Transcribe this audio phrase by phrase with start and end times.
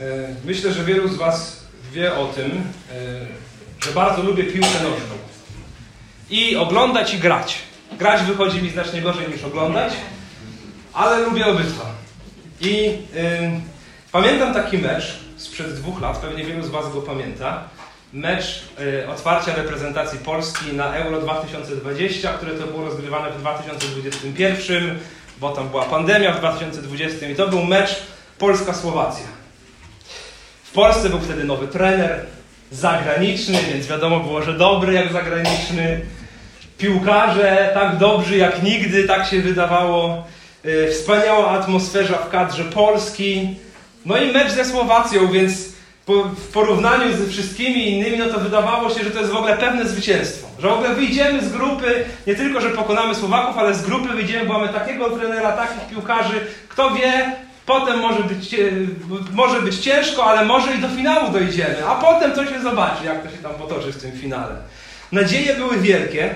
[0.00, 1.60] E, myślę, że wielu z Was
[1.92, 5.16] wie o tym, e, że bardzo lubię piłkę nożną.
[6.30, 7.58] I oglądać i grać.
[7.98, 9.92] Grać wychodzi mi znacznie gorzej niż oglądać,
[10.92, 11.84] ale lubię obydwa.
[12.60, 12.98] I
[14.12, 17.64] pamiętam taki mecz sprzed dwóch lat, pewnie wielu z Was go pamięta.
[18.12, 18.62] Mecz
[19.08, 24.98] otwarcia reprezentacji Polski na Euro 2020, które to było rozgrywane w 2021,
[25.40, 28.02] bo tam była pandemia w 2020 i to był mecz
[28.38, 29.35] Polska-Słowacja.
[30.76, 32.20] Polsce był wtedy nowy trener,
[32.70, 36.00] zagraniczny, więc wiadomo było, że dobry jak zagraniczny.
[36.78, 40.24] Piłkarze tak dobrzy jak nigdy, tak się wydawało.
[40.66, 43.56] Y, wspaniała atmosfera w kadrze Polski.
[44.06, 45.52] No i mecz ze Słowacją, więc
[46.36, 49.88] w porównaniu ze wszystkimi innymi, no to wydawało się, że to jest w ogóle pewne
[49.88, 50.48] zwycięstwo.
[50.58, 54.46] Że w ogóle wyjdziemy z grupy, nie tylko, że pokonamy Słowaków, ale z grupy wyjdziemy,
[54.46, 56.40] bo mamy takiego trenera, takich piłkarzy.
[56.68, 57.32] Kto wie,
[57.66, 58.56] potem może być,
[59.32, 61.86] może być ciężko, ale może i do finału dojdziemy.
[61.86, 64.54] A potem to się zobaczy, jak to się tam potoczy w tym finale.
[65.12, 66.34] Nadzieje były wielkie.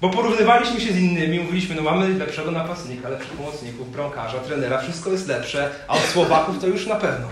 [0.00, 5.10] Bo porównywaliśmy się z innymi, mówiliśmy, no mamy lepszego napastnika, lepszych pomocników, bramkarza, trenera, wszystko
[5.10, 7.28] jest lepsze, a od Słowaków to już na pewno.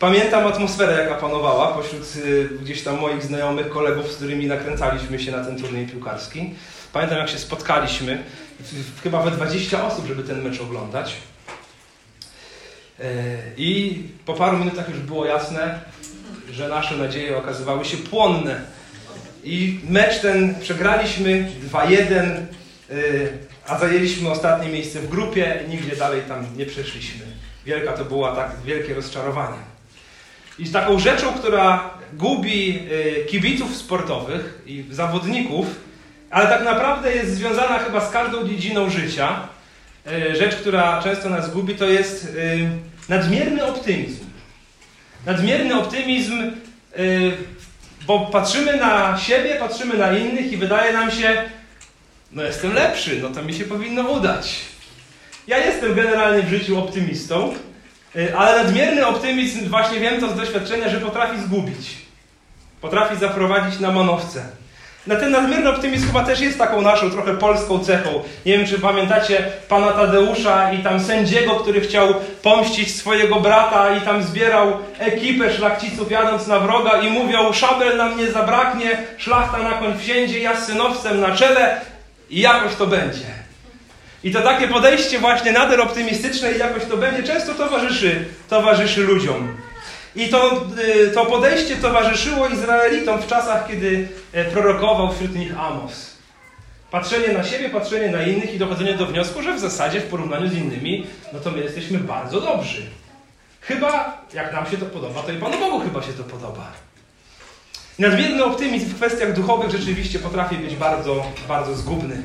[0.00, 5.32] Pamiętam atmosferę, jaka panowała pośród y, gdzieś tam moich znajomych, kolegów, z którymi nakręcaliśmy się
[5.32, 6.54] na ten turniej piłkarski.
[6.92, 8.24] Pamiętam, jak się spotkaliśmy,
[9.02, 11.16] chyba we 20 osób, żeby ten mecz oglądać.
[13.00, 13.04] E,
[13.56, 15.80] I po paru minutach już było jasne,
[16.52, 18.60] że nasze nadzieje okazywały się płonne
[19.46, 22.46] i mecz ten przegraliśmy 2-1,
[22.90, 27.26] y, a zajęliśmy ostatnie miejsce w grupie i nigdzie dalej tam nie przeszliśmy.
[27.66, 29.58] Wielka to było tak wielkie rozczarowanie.
[30.58, 35.66] I taką rzeczą, która gubi y, kibiców sportowych i zawodników,
[36.30, 39.48] ale tak naprawdę jest związana chyba z każdą dziedziną życia,
[40.32, 42.36] rzecz, która często nas gubi, to jest
[43.08, 44.24] nadmierny optymizm.
[45.26, 46.52] Nadmierny optymizm
[48.06, 51.42] bo patrzymy na siebie, patrzymy na innych i wydaje nam się,
[52.32, 54.60] no jestem lepszy, no to mi się powinno udać.
[55.46, 57.54] Ja jestem generalnie w życiu optymistą,
[58.16, 61.96] y, ale nadmierny optymizm, właśnie wiem to z doświadczenia, że potrafi zgubić.
[62.80, 64.44] Potrafi zaprowadzić na manowce.
[65.06, 68.22] Na ten nadmierny optymizm chyba też jest taką naszą trochę polską cechą.
[68.46, 74.00] Nie wiem, czy pamiętacie pana Tadeusza i tam sędziego, który chciał pomścić swojego brata i
[74.00, 79.72] tam zbierał ekipę szlachciców jadąc na wroga i mówią, szabel nam nie zabraknie, szlachta na
[79.72, 81.80] koń wsiędzie, ja z synowcem na czele
[82.30, 83.36] i jakoś to będzie.
[84.24, 89.56] I to takie podejście właśnie nader optymistyczne i jakoś to będzie często towarzyszy, towarzyszy ludziom.
[90.16, 96.16] I to, y, to podejście towarzyszyło Izraelitom w czasach, kiedy e, prorokował wśród nich Amos.
[96.90, 100.48] Patrzenie na siebie, patrzenie na innych i dochodzenie do wniosku, że w zasadzie w porównaniu
[100.48, 102.82] z innymi, no to my jesteśmy bardzo dobrzy.
[103.60, 106.72] Chyba, jak nam się to podoba, to i Panu Bogu chyba się to podoba.
[107.98, 112.22] Nadmierny optymizm w kwestiach duchowych rzeczywiście potrafi być bardzo, bardzo zgubny.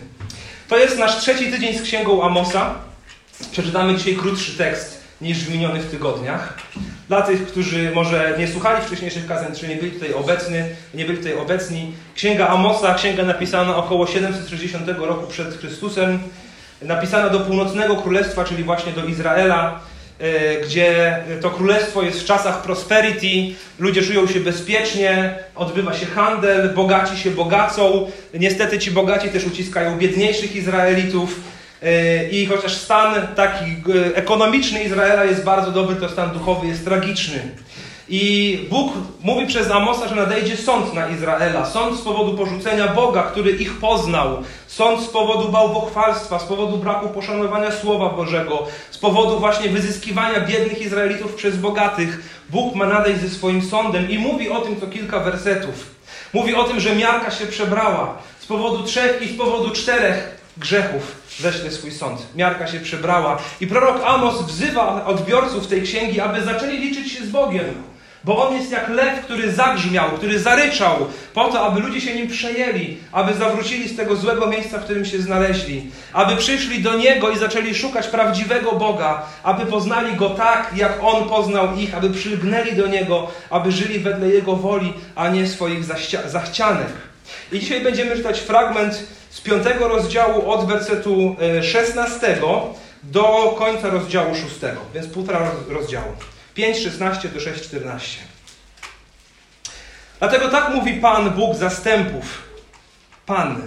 [0.67, 2.75] To jest nasz trzeci tydzień z księgą Amosa.
[3.51, 6.57] Przeczytamy dzisiaj krótszy tekst niż w minionych tygodniach.
[7.11, 10.57] Dla tych, którzy może nie słuchali wcześniejszych kazań, czy nie byli tutaj obecni,
[10.93, 16.19] nie byli tutaj obecni, Księga Amosa, księga napisana około 760 roku przed Chrystusem,
[16.81, 19.79] napisana do północnego królestwa, czyli właśnie do Izraela,
[20.19, 26.69] e, gdzie to królestwo jest w czasach prosperity, ludzie czują się bezpiecznie, odbywa się handel,
[26.69, 28.11] bogaci się bogacą.
[28.33, 31.39] Niestety ci bogaci też uciskają biedniejszych Izraelitów.
[31.81, 36.85] E, I chociaż stan taki e, ekonomiczny Izraela jest bardzo dobry, to stan duchowy jest
[36.85, 37.41] tragiczny.
[38.09, 38.93] I Bóg
[39.23, 41.65] mówi przez Amosa, że nadejdzie sąd na Izraela.
[41.65, 44.43] Sąd z powodu porzucenia Boga, który ich poznał.
[44.67, 50.81] Sąd z powodu bałwochwalstwa, z powodu braku poszanowania Słowa Bożego, z powodu właśnie wyzyskiwania biednych
[50.81, 52.41] Izraelitów przez bogatych.
[52.49, 55.95] Bóg ma nadejść ze swoim sądem i mówi o tym co kilka wersetów.
[56.33, 61.21] Mówi o tym, że miarka się przebrała z powodu trzech i z powodu czterech grzechów
[61.39, 62.35] ześle swój sąd.
[62.35, 63.37] Miarka się przebrała.
[63.61, 67.91] I prorok Amos wzywa odbiorców tej księgi, aby zaczęli liczyć się z Bogiem.
[68.23, 72.27] Bo on jest jak lew, który zagrzmiał, który zaryczał, po to, aby ludzie się nim
[72.27, 77.29] przejęli, aby zawrócili z tego złego miejsca, w którym się znaleźli, aby przyszli do niego
[77.29, 82.73] i zaczęli szukać prawdziwego Boga, aby poznali go tak, jak on poznał ich, aby przylgnęli
[82.73, 85.83] do niego, aby żyli wedle jego woli, a nie swoich
[86.25, 86.91] zachcianek.
[87.51, 92.37] I dzisiaj będziemy czytać fragment z piątego rozdziału od wersetu 16 e,
[93.03, 94.45] do końca rozdziału 6,
[94.93, 96.13] więc półtora rozdziału.
[96.53, 98.19] 5, 16 do 6, 14.
[100.19, 102.41] Dlatego tak mówi Pan Bóg zastępów.
[103.25, 103.61] Pan.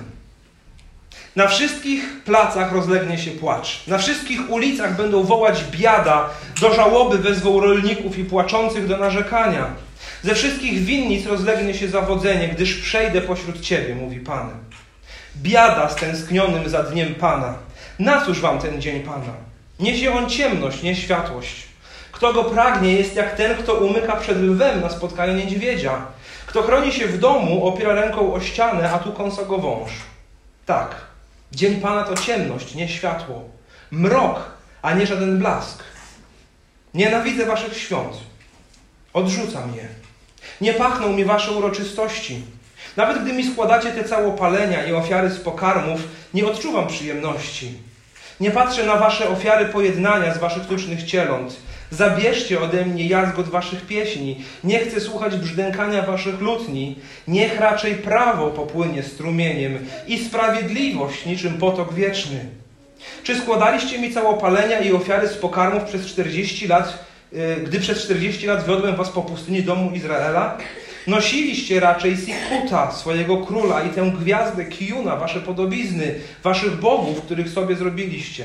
[1.37, 3.87] Na wszystkich placach rozlegnie się płacz.
[3.87, 9.67] Na wszystkich ulicach będą wołać biada, do żałoby wezwą rolników i płaczących do narzekania.
[10.22, 14.63] Ze wszystkich winnic rozlegnie się zawodzenie, gdyż przejdę pośród Ciebie, mówi Pan.
[15.44, 17.55] Biada stęsknionym za dniem Pana.
[17.99, 19.32] Na cóż wam ten dzień Pana?
[19.81, 21.67] Niesie on ciemność, nie światłość.
[22.12, 26.06] Kto go pragnie, jest jak ten, kto umyka przed lwem na spotkanie niedźwiedzia.
[26.46, 29.91] Kto chroni się w domu, opiera ręką o ścianę, a tu kąsa go wąż.
[30.67, 30.94] Tak,
[31.52, 33.43] dzień Pana to ciemność, nie światło.
[33.91, 34.50] Mrok,
[34.82, 35.82] a nie żaden blask.
[36.94, 38.17] Nienawidzę waszych świąt.
[39.12, 39.88] Odrzucam je.
[40.61, 42.43] Nie pachną mi wasze uroczystości.
[42.96, 46.00] Nawet gdy mi składacie te całopalenia i ofiary z pokarmów,
[46.35, 47.73] nie odczuwam przyjemności.
[48.41, 51.56] Nie patrzę na wasze ofiary pojednania z waszych tucznych cieląt.
[51.91, 54.44] Zabierzcie ode mnie jazgot waszych pieśni.
[54.64, 56.99] Nie chcę słuchać brzdękania waszych lutni.
[57.29, 62.46] Niech raczej prawo popłynie strumieniem i sprawiedliwość niczym potok wieczny.
[63.23, 68.46] Czy składaliście mi całopalenia i ofiary z pokarmów przez 40 lat, y, gdy przez 40
[68.46, 70.58] lat wiodłem was po pustyni domu Izraela?
[71.06, 77.76] Nosiliście raczej Sikuta, swojego króla i tę gwiazdę Kijuna, wasze podobizny, waszych bogów, których sobie
[77.76, 78.44] zrobiliście.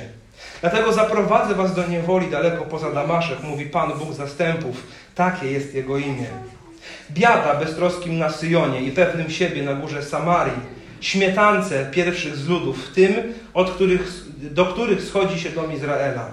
[0.61, 4.87] Dlatego zaprowadzę was do niewoli daleko poza Damaszek, mówi Pan Bóg zastępów.
[5.15, 6.25] Takie jest Jego imię.
[7.11, 10.79] Biada beztroskim na Syjonie i pewnym siebie na górze Samarii.
[11.01, 13.13] Śmietance pierwszych z ludów, tym,
[13.53, 16.29] od których, do których schodzi się dom Izraela.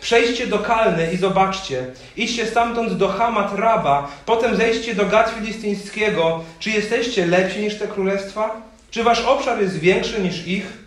[0.00, 1.86] Przejdźcie do Kalny i zobaczcie.
[2.16, 6.44] Idźcie stamtąd do Hamat Raba, potem zejdźcie do Gad Filistyńskiego.
[6.58, 8.56] Czy jesteście lepsi niż te królestwa?
[8.90, 10.80] Czy wasz obszar jest większy niż ich?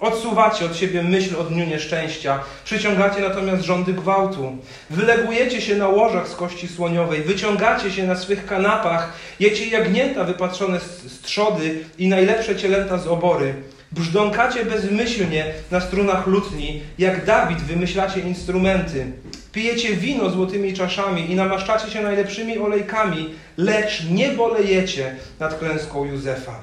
[0.00, 4.56] Odsuwacie od siebie myśl o dniu nieszczęścia, przyciągacie natomiast rządy gwałtu.
[4.90, 10.80] Wylegujecie się na łożach z kości słoniowej, wyciągacie się na swych kanapach, jecie jagnięta wypatrzone
[10.80, 13.54] z trzody i najlepsze cielęta z obory.
[13.92, 19.06] Brzdąkacie bezmyślnie na strunach lutni, jak Dawid wymyślacie instrumenty.
[19.52, 26.60] Pijecie wino złotymi czaszami i namaszczacie się najlepszymi olejkami, lecz nie bolejecie nad klęską Józefa.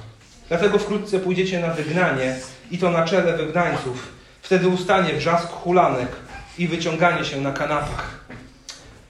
[0.50, 2.35] Dlatego wkrótce pójdziecie na wygnanie
[2.71, 4.07] i to na czele wygnańców.
[4.41, 6.09] Wtedy ustanie wrzask hulanek
[6.57, 8.25] i wyciąganie się na kanapach.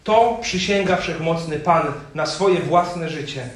[0.03, 1.83] To przysięga wszechmocny Pan
[2.15, 3.49] na swoje własne życie.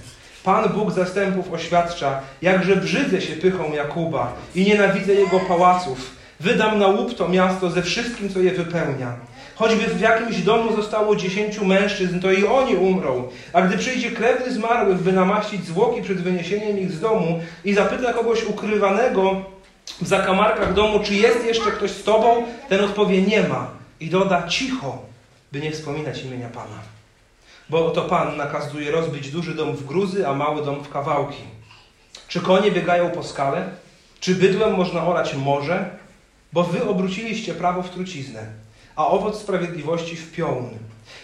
[0.43, 6.11] Pan Bóg zastępów oświadcza, jakże brzydzę się pychą Jakuba i nienawidzę jego pałaców.
[6.39, 9.15] Wydam na łup to miasto ze wszystkim, co je wypełnia.
[9.55, 13.27] Choćby w jakimś domu zostało dziesięciu mężczyzn, to i oni umrą.
[13.53, 18.13] A gdy przyjdzie krewny zmarłych, by namaścić zwłoki przed wyniesieniem ich z domu i zapyta
[18.13, 19.41] kogoś ukrywanego
[20.01, 23.67] w zakamarkach domu, czy jest jeszcze ktoś z tobą, ten odpowie nie ma.
[23.99, 24.97] I doda cicho,
[25.51, 27.00] by nie wspominać imienia Pana.
[27.71, 31.43] Bo oto Pan nakazuje rozbić duży dom w gruzy, a mały dom w kawałki.
[32.27, 33.69] Czy konie biegają po skale?
[34.19, 35.89] Czy bydłem można orać morze?
[36.53, 38.45] Bo wy obróciliście prawo w truciznę,
[38.95, 40.69] a owoc sprawiedliwości w piołun.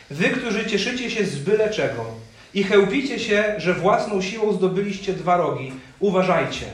[0.09, 2.05] Wy, którzy cieszycie się z byle czego
[2.53, 6.65] i chełpicie się, że własną siłą zdobyliście dwa rogi, uważajcie.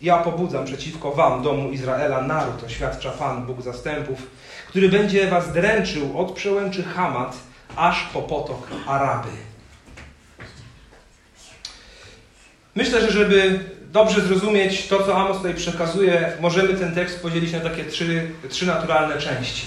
[0.00, 4.18] Ja pobudzam przeciwko wam, domu Izraela, naród, oświadcza Pan, Bóg zastępów,
[4.68, 9.28] który będzie was dręczył od przełęczy Hamat, aż po potok Araby.
[12.74, 13.60] Myślę, że żeby
[13.92, 18.66] dobrze zrozumieć to, co Amos tutaj przekazuje, możemy ten tekst podzielić na takie trzy, trzy
[18.66, 19.66] naturalne części.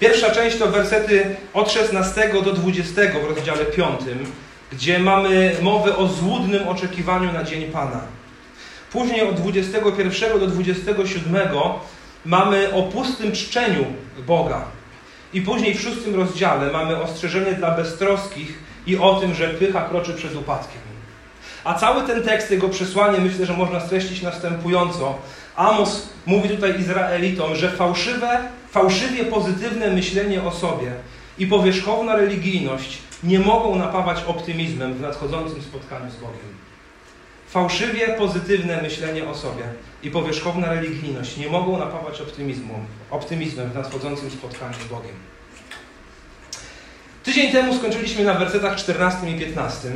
[0.00, 4.00] Pierwsza część to wersety od 16 do 20 w rozdziale 5,
[4.72, 8.00] gdzie mamy mowę o złudnym oczekiwaniu na Dzień Pana.
[8.92, 11.48] Później od 21 do 27
[12.24, 13.84] mamy o pustym czczeniu
[14.26, 14.64] Boga,
[15.32, 20.14] i później w szóstym rozdziale mamy ostrzeżenie dla beztroskich i o tym, że pycha kroczy
[20.14, 20.82] przed upadkiem.
[21.64, 25.18] A cały ten tekst, jego przesłanie, myślę, że można streścić następująco.
[25.56, 28.38] Amos mówi tutaj Izraelitom, że fałszywe,
[28.70, 30.92] fałszywie pozytywne myślenie o sobie
[31.38, 36.52] i powierzchowna religijność nie mogą napawać optymizmem w nadchodzącym spotkaniu z Bogiem.
[37.52, 39.62] Fałszywie pozytywne myślenie o sobie
[40.02, 45.14] i powierzchowna religijność nie mogą napawać optymizmem, optymizmem w nadchodzącym spotkaniu z Bogiem.
[47.22, 49.88] Tydzień temu skończyliśmy na wersetach 14 i 15.
[49.88, 49.92] E,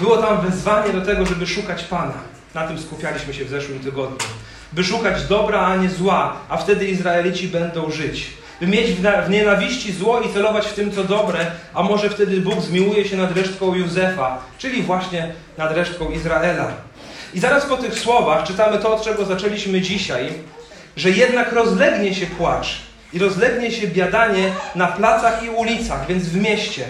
[0.00, 2.18] było tam wezwanie do tego, żeby szukać Pana.
[2.54, 4.28] Na tym skupialiśmy się w zeszłym tygodniu.
[4.72, 8.30] By szukać dobra, a nie zła, a wtedy Izraelici będą żyć.
[8.60, 8.90] By mieć
[9.26, 13.16] w nienawiści zło i celować w tym, co dobre, a może wtedy Bóg zmiłuje się
[13.16, 16.72] nad resztką Józefa, czyli właśnie nad resztką Izraela.
[17.34, 20.32] I zaraz po tych słowach czytamy to, od czego zaczęliśmy dzisiaj,
[20.96, 22.80] że jednak rozlegnie się płacz
[23.12, 26.84] i rozlegnie się biadanie na placach i ulicach, więc w mieście.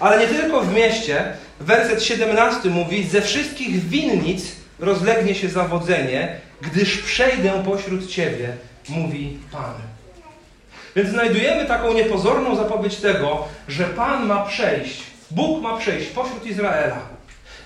[0.00, 1.32] Ale nie tylko w mieście.
[1.60, 4.44] Werset 17 mówi: Ze wszystkich winnic
[4.78, 8.48] rozlegnie się zawodzenie, gdyż przejdę pośród Ciebie,
[8.88, 9.95] mówi Pan.
[10.96, 16.98] Więc znajdujemy taką niepozorną zapowiedź tego, że Pan ma przejść, Bóg ma przejść pośród Izraela.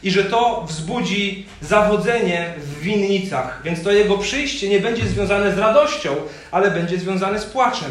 [0.02, 3.60] I że to wzbudzi zawodzenie w winnicach.
[3.64, 6.16] Więc to jego przyjście nie będzie związane z radością,
[6.50, 7.90] ale będzie związane z płaczem.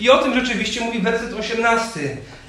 [0.00, 2.00] I o tym rzeczywiście mówi werset 18.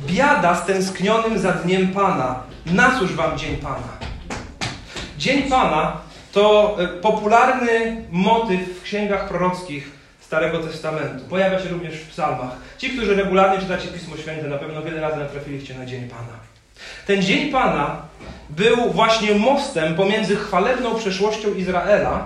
[0.07, 2.43] Biada stęsknionym za dniem Pana.
[2.65, 3.97] Na cóż wam dzień Pana?
[5.17, 5.97] Dzień Pana
[6.31, 11.25] to e, popularny motyw w księgach prorockich Starego Testamentu.
[11.29, 12.51] Pojawia się również w psalmach.
[12.77, 16.39] Ci, którzy regularnie czytacie Pismo Święte, na pewno wiele razy natrafiliście na Dzień Pana.
[17.07, 18.01] Ten Dzień Pana
[18.49, 22.25] był właśnie mostem pomiędzy chwalebną przeszłością Izraela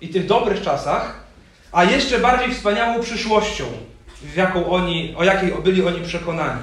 [0.00, 1.20] i tych dobrych czasach,
[1.72, 3.64] a jeszcze bardziej wspaniałą przyszłością,
[4.22, 6.62] w jaką oni, o jakiej byli oni przekonani.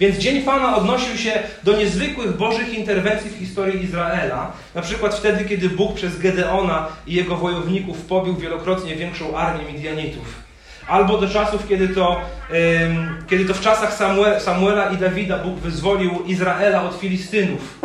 [0.00, 1.32] Więc Dzień Pana odnosił się
[1.64, 4.52] do niezwykłych Bożych interwencji w historii Izraela.
[4.74, 10.44] Na przykład wtedy, kiedy Bóg przez Gedeona i jego wojowników pobił wielokrotnie większą armię Midianitów.
[10.88, 12.20] Albo do czasów, kiedy to,
[13.28, 13.98] kiedy to w czasach
[14.38, 17.78] Samuela i Dawida Bóg wyzwolił Izraela od Filistynów.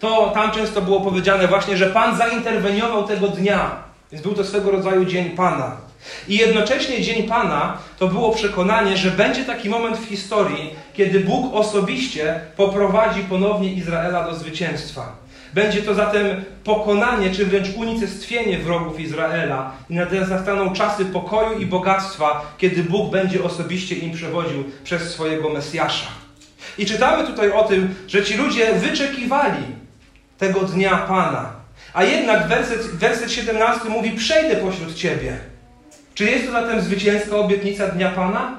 [0.00, 3.70] To tam często było powiedziane właśnie, że Pan zainterweniował tego dnia.
[4.12, 5.76] Więc był to swego rodzaju Dzień Pana.
[6.28, 11.54] I jednocześnie Dzień Pana to było przekonanie, że będzie taki moment w historii, kiedy Bóg
[11.54, 15.26] osobiście poprowadzi ponownie Izraela do zwycięstwa.
[15.54, 19.72] Będzie to zatem pokonanie, czy wręcz unicestwienie wrogów Izraela.
[19.90, 19.94] I
[20.30, 26.06] nastaną czasy pokoju i bogactwa, kiedy Bóg będzie osobiście im przewodził przez swojego Mesjasza.
[26.78, 29.64] I czytamy tutaj o tym, że ci ludzie wyczekiwali
[30.38, 31.52] tego dnia Pana.
[31.94, 35.36] A jednak werset, werset 17 mówi: Przejdę pośród ciebie.
[36.16, 38.58] Czy jest to zatem zwycięska obietnica dnia Pana?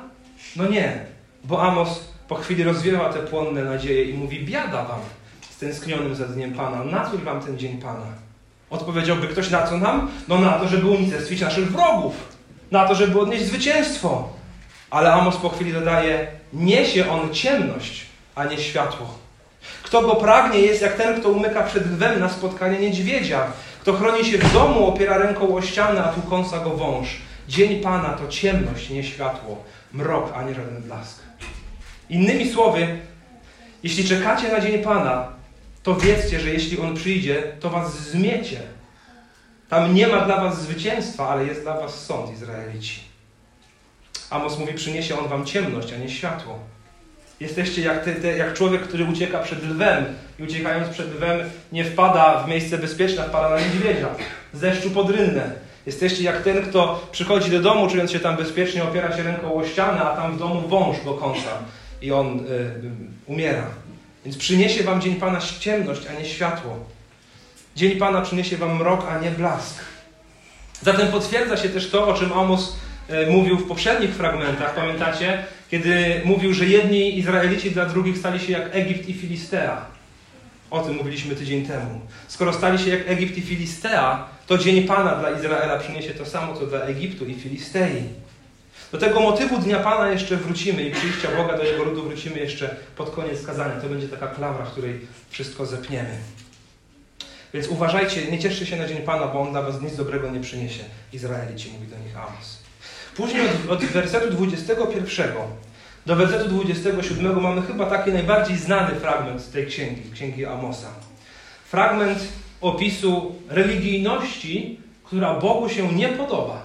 [0.55, 1.05] No nie,
[1.43, 4.99] bo Amos po chwili rozwiewa te płonne nadzieje i mówi: Biada wam
[5.49, 6.83] stęsknionym za dniem Pana.
[6.83, 8.05] Na cóż wam ten dzień Pana?
[8.69, 10.11] Odpowiedziałby ktoś na co nam?
[10.27, 12.13] No na to, żeby unicestwić naszych wrogów.
[12.71, 14.29] Na to, żeby odnieść zwycięstwo.
[14.89, 19.07] Ale Amos po chwili dodaje: Niesie on ciemność, a nie światło.
[19.83, 23.45] Kto go pragnie, jest jak ten, kto umyka przed lwem na spotkanie niedźwiedzia.
[23.81, 27.26] Kto chroni się w domu, opiera ręką o ścianę, a tu kąsa go wąż.
[27.47, 29.63] Dzień Pana to ciemność, nie światło,
[29.93, 31.21] mrok, a nie żaden blask.
[32.09, 32.99] Innymi słowy,
[33.83, 35.27] jeśli czekacie na dzień Pana,
[35.83, 38.59] to wiedzcie, że jeśli On przyjdzie, to was zmiecie.
[39.69, 42.99] Tam nie ma dla was zwycięstwa, ale jest dla was sąd, Izraelici.
[44.29, 46.59] Amos mówi, przyniesie On wam ciemność, a nie światło.
[47.39, 48.05] Jesteście jak,
[48.37, 50.05] jak człowiek, który ucieka przed lwem
[50.39, 54.07] i uciekając przed lwem nie wpada w miejsce bezpieczne, wpada na niedźwiedzia,
[54.53, 55.66] z deszczu pod rynnę.
[55.87, 59.67] Jesteście jak ten, kto przychodzi do domu, czując się tam bezpiecznie, opiera się ręką o
[59.67, 61.59] ścianę, a tam w domu wąż go kąsa
[62.01, 62.43] i on y,
[63.25, 63.63] umiera.
[64.25, 66.79] Więc przyniesie wam dzień Pana ciemność, a nie światło.
[67.75, 69.75] Dzień Pana przyniesie wam mrok, a nie blask.
[70.81, 72.75] Zatem potwierdza się też to, o czym Amos
[73.09, 74.75] y, mówił w poprzednich fragmentach.
[74.75, 75.43] Pamiętacie?
[75.71, 79.85] Kiedy mówił, że jedni Izraelici dla drugich stali się jak Egipt i Filistea.
[80.71, 82.01] O tym mówiliśmy tydzień temu.
[82.27, 86.55] Skoro stali się jak Egipt i Filistea, to dzień Pana dla Izraela przyniesie to samo,
[86.55, 88.03] co dla Egiptu i Filistei.
[88.91, 92.75] Do tego motywu Dnia Pana jeszcze wrócimy i przyjścia Boga do Jego ludu wrócimy jeszcze
[92.95, 93.81] pod koniec kazania.
[93.81, 94.99] To będzie taka klamra, w której
[95.29, 96.17] wszystko zepniemy.
[97.53, 100.39] Więc uważajcie, nie cieszcie się na Dzień Pana, bo On dla was nic dobrego nie
[100.39, 100.83] przyniesie.
[101.13, 102.59] Izraelici, mówi do nich Amos.
[103.15, 105.31] Później od, od wersetu 21
[106.05, 110.87] do wersetu 27 mamy chyba taki najbardziej znany fragment tej księgi, księgi Amosa.
[111.65, 112.19] Fragment
[112.61, 116.61] opisu religijności, która Bogu się nie podoba.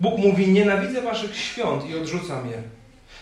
[0.00, 2.62] Bóg mówi: Nienawidzę waszych świąt i odrzucam je.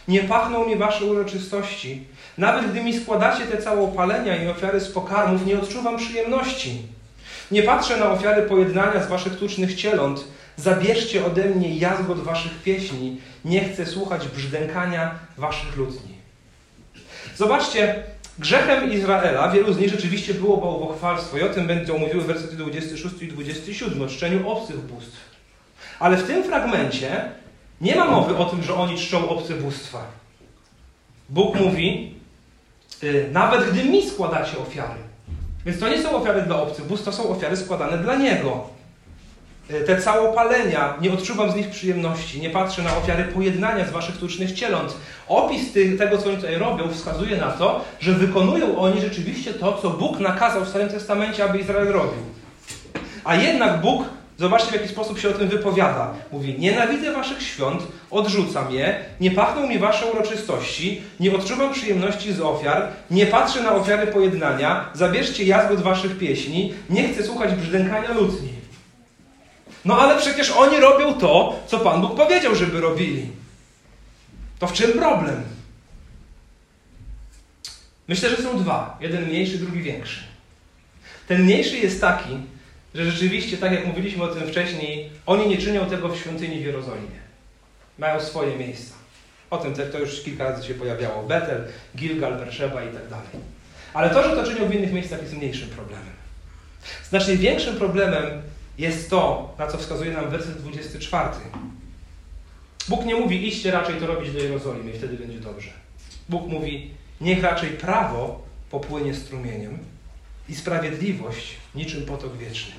[0.09, 2.03] Nie pachną mi wasze uroczystości.
[2.39, 6.83] Nawet gdy mi składacie te całopalenia i ofiary z pokarmów, nie odczuwam przyjemności.
[7.51, 10.25] Nie patrzę na ofiary pojednania z waszych tucznych cieląt.
[10.57, 13.21] Zabierzcie ode mnie jazgot waszych pieśni.
[13.45, 16.15] Nie chcę słuchać brzdękania waszych lutni.
[17.37, 18.03] Zobaczcie,
[18.39, 23.23] Grzechem Izraela, wielu z nich rzeczywiście było bałwochwalstwo i o tym będą mówiły wersety 26
[23.23, 25.17] i 27 o czczeniu obcych bóstw.
[25.99, 27.31] Ale w tym fragmencie
[27.81, 30.07] nie ma mowy o tym, że oni czczą obce bóstwa.
[31.29, 32.15] Bóg mówi,
[33.03, 35.01] y, nawet gdy mi składacie ofiary.
[35.67, 38.74] Więc to nie są ofiary dla obcych bóstw, to są ofiary składane dla Niego.
[39.71, 44.17] Y, te całopalenia, nie odczuwam z nich przyjemności, nie patrzę na ofiary pojednania z waszych
[44.17, 44.97] tucznych cieląt.
[45.29, 49.91] Opis tego, co oni tutaj robią, wskazuje na to, że wykonują oni rzeczywiście to, co
[49.91, 52.23] Bóg nakazał w Starym Testamencie, aby Izrael robił.
[53.25, 54.05] A jednak Bóg
[54.39, 56.15] Zobaczcie, w jaki sposób się o tym wypowiada.
[56.33, 62.41] Mówi: Nienawidzę waszych świąt, odrzucam je, nie pachną mi wasze uroczystości, nie odczuwam przyjemności z
[62.41, 68.54] ofiar, nie patrzę na ofiary pojednania, zabierzcie jazgot waszych pieśni, nie chcę słuchać brzdękania lutni.
[69.85, 73.31] No ale przecież oni robią to, co Pan Bóg powiedział, żeby robili.
[74.59, 75.43] To w czym problem?
[78.09, 78.99] Myślę, że są dwa.
[79.01, 80.21] Jeden mniejszy, drugi większy.
[81.29, 82.39] Ten mniejszy jest taki,
[82.95, 86.65] że rzeczywiście, tak jak mówiliśmy o tym wcześniej, oni nie czynią tego w świątyni w
[86.65, 87.25] Jerozolimie.
[87.99, 88.95] Mają swoje miejsca.
[89.51, 91.23] O tym to już kilka razy się pojawiało.
[91.23, 91.65] Betel,
[91.97, 93.27] Gilgal, Berszeba i tak dalej.
[93.95, 96.15] Ale to, że to czynią w innych miejscach jest mniejszym problemem.
[97.11, 98.43] Znacznie większym problemem
[98.79, 101.29] jest to, na co wskazuje nam werset 24.
[102.89, 105.71] Bóg nie mówi, iście raczej to robić do Jerozolimy i wtedy będzie dobrze.
[106.29, 106.91] Bóg mówi,
[107.21, 109.79] niech raczej prawo popłynie strumieniem
[110.49, 112.75] i sprawiedliwość niczym potok wieczny.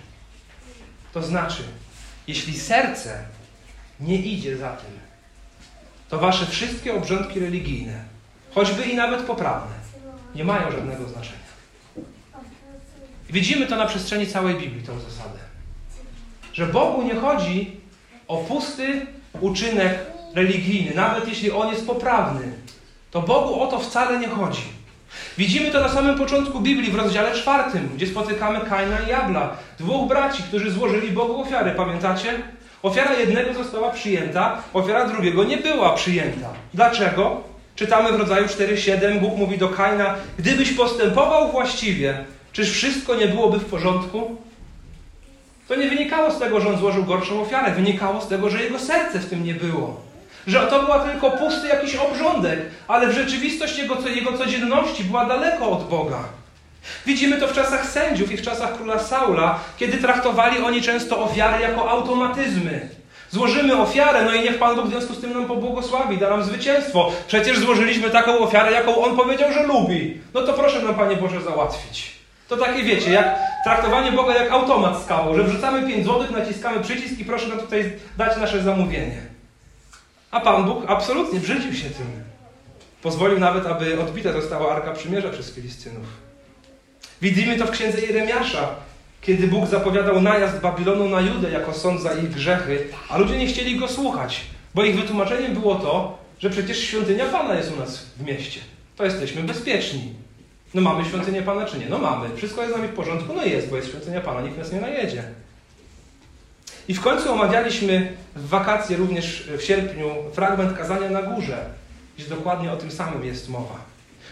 [1.13, 1.63] To znaczy,
[2.27, 3.25] jeśli serce
[3.99, 4.91] nie idzie za tym,
[6.09, 8.03] to wasze wszystkie obrządki religijne,
[8.51, 9.75] choćby i nawet poprawne,
[10.35, 11.45] nie mają żadnego znaczenia.
[13.29, 15.44] Widzimy to na przestrzeni całej Biblii, tą zasadę.
[16.55, 17.71] Że Bogu nie chodzi
[18.27, 19.05] o pusty
[19.41, 19.99] uczynek
[20.35, 22.51] religijny, nawet jeśli on jest poprawny.
[23.11, 24.61] To Bogu o to wcale nie chodzi.
[25.37, 30.07] Widzimy to na samym początku Biblii, w rozdziale czwartym, gdzie spotykamy Kaina i Jabla, dwóch
[30.07, 31.71] braci, którzy złożyli Bogu ofiary.
[31.71, 32.33] Pamiętacie?
[32.83, 36.49] Ofiara jednego została przyjęta, ofiara drugiego nie była przyjęta.
[36.73, 37.41] Dlaczego?
[37.75, 43.59] Czytamy w rodzaju 4:7, Bóg mówi do Kaina: Gdybyś postępował właściwie, czyż wszystko nie byłoby
[43.59, 44.37] w porządku?
[45.67, 48.79] To nie wynikało z tego, że on złożył gorszą ofiarę, wynikało z tego, że jego
[48.79, 50.01] serce w tym nie było.
[50.47, 55.69] Że to była tylko pusty jakiś obrządek, ale w rzeczywistości jego, jego codzienności była daleko
[55.69, 56.19] od Boga.
[57.05, 61.63] Widzimy to w czasach sędziów i w czasach króla Saula, kiedy traktowali oni często ofiary
[61.63, 62.89] jako automatyzmy.
[63.31, 66.43] Złożymy ofiarę, no i niech Pan Bóg w związku z tym nam pobłogosławi, da nam
[66.43, 67.11] zwycięstwo.
[67.27, 70.21] Przecież złożyliśmy taką ofiarę, jaką On powiedział, że lubi.
[70.33, 72.14] No to proszę nam, Panie Boże, załatwić.
[72.47, 76.83] To takie wiecie, jak traktowanie Boga jak automat z kawą, że wrzucamy 5 złotych, naciskamy
[76.83, 79.21] przycisk i proszę nam tutaj dać nasze zamówienie.
[80.31, 82.07] A Pan Bóg absolutnie brzydził się tym.
[83.01, 86.05] Pozwolił nawet, aby odbita została Arka Przymierza przez Filistynów.
[87.21, 88.69] Widzimy to w księdze Jeremiasza,
[89.21, 93.47] kiedy Bóg zapowiadał najazd Babilonu na Judę jako sąd za ich grzechy, a ludzie nie
[93.47, 94.41] chcieli go słuchać,
[94.75, 98.59] bo ich wytłumaczeniem było to, że przecież świątynia Pana jest u nas w mieście.
[98.95, 100.13] To jesteśmy bezpieczni.
[100.73, 101.89] No mamy świątynię Pana czy nie?
[101.89, 102.35] No mamy.
[102.35, 103.33] Wszystko jest z nami w porządku?
[103.33, 105.23] No jest, bo jest świątynia Pana, nikt nas nie najedzie.
[106.87, 111.65] I w końcu omawialiśmy w wakacje, również w sierpniu, fragment kazania na górze,
[112.17, 113.75] gdzie dokładnie o tym samym jest mowa.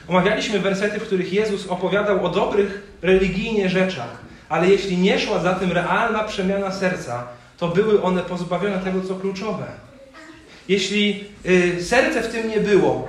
[0.07, 5.53] Omawialiśmy wersety, w których Jezus opowiadał o dobrych religijnie rzeczach, ale jeśli nie szła za
[5.53, 9.65] tym realna przemiana serca, to były one pozbawione tego, co kluczowe.
[10.67, 13.07] Jeśli y, serce w tym nie było,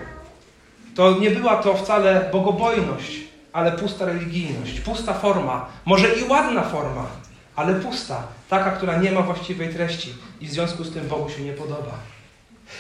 [0.95, 3.21] to nie była to wcale bogobojność,
[3.53, 7.07] ale pusta religijność, pusta forma, może i ładna forma,
[7.57, 11.43] ale pusta, taka, która nie ma właściwej treści i w związku z tym Bogu się
[11.43, 11.93] nie podoba.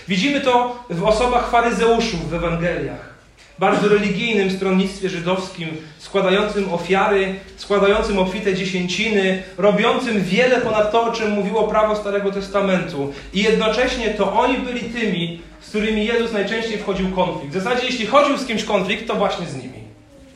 [0.08, 3.13] Widzimy to w osobach faryzeuszów w Ewangeliach.
[3.58, 11.30] Bardzo religijnym stronnictwie żydowskim, składającym ofiary, składającym obfite dziesięciny, robiącym wiele ponad to, o czym
[11.30, 13.12] mówiło prawo Starego Testamentu.
[13.32, 17.56] I jednocześnie to oni byli tymi, z którymi Jezus najczęściej wchodził w konflikt.
[17.56, 19.84] W zasadzie, jeśli chodził z kimś konflikt, to właśnie z nimi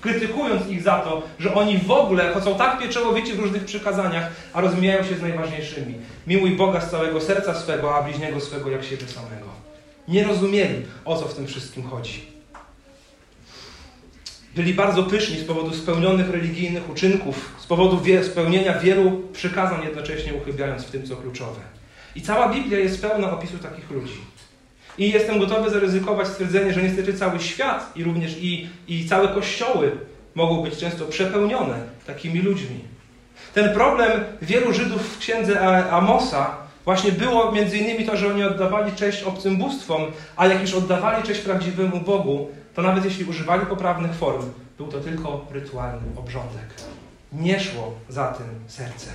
[0.00, 4.61] krytykując ich za to, że oni w ogóle chodzą tak pieczołowici w różnych przykazaniach, a
[4.61, 5.94] rozmijają się z najważniejszymi.
[6.26, 9.48] Miłuj Boga z całego serca swego, a bliźniego swego jak siebie samego.
[10.09, 12.38] Nie rozumieli, o co w tym wszystkim chodzi.
[14.57, 20.35] Byli bardzo pyszni z powodu spełnionych religijnych uczynków, z powodu wie, spełnienia wielu przykazań, jednocześnie
[20.35, 21.61] uchybiając w tym, co kluczowe.
[22.15, 24.21] I cała Biblia jest pełna opisu takich ludzi.
[24.99, 29.93] I jestem gotowy zaryzykować stwierdzenie, że niestety cały świat i również i, i całe kościoły
[30.35, 32.81] mogą być często przepełnione takimi ludźmi.
[33.55, 38.93] Ten problem wielu Żydów w księdze Amosa właśnie było między innymi to, że oni oddawali
[38.93, 40.03] cześć obcym bóstwom,
[40.37, 45.01] a jak już oddawali cześć prawdziwemu Bogu, to nawet jeśli używali poprawnych form, był to
[45.01, 46.69] tylko rytualny obrządek.
[47.33, 49.11] Nie szło za tym serce.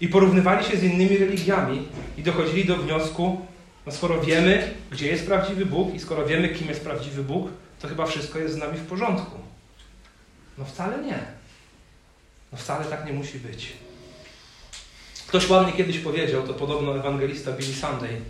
[0.00, 3.46] I porównywali się z innymi religiami i dochodzili do wniosku,
[3.86, 7.48] no skoro wiemy, gdzie jest prawdziwy Bóg i skoro wiemy, kim jest prawdziwy Bóg,
[7.80, 9.38] to chyba wszystko jest z nami w porządku.
[10.58, 11.18] No wcale nie.
[12.52, 13.72] No wcale tak nie musi być.
[15.26, 18.20] Ktoś ładnie kiedyś powiedział, to podobno ewangelista Billy Sunday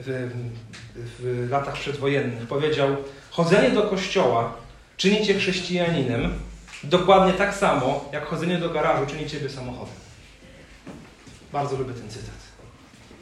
[0.00, 0.30] w,
[1.18, 2.96] w latach przedwojennych, powiedział,
[3.30, 4.52] chodzenie do kościoła
[4.96, 6.38] czyni cię chrześcijaninem
[6.84, 9.94] dokładnie tak samo, jak chodzenie do garażu czyni ciebie samochodem.
[11.52, 12.34] Bardzo lubię ten cytat.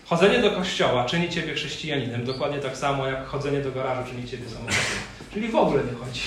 [0.05, 4.49] Chodzenie do kościoła czyni ciebie chrześcijaninem dokładnie tak samo, jak chodzenie do garażu czyni ciebie
[4.49, 4.81] samochodem.
[5.35, 6.21] Czyli w ogóle nie chodzi.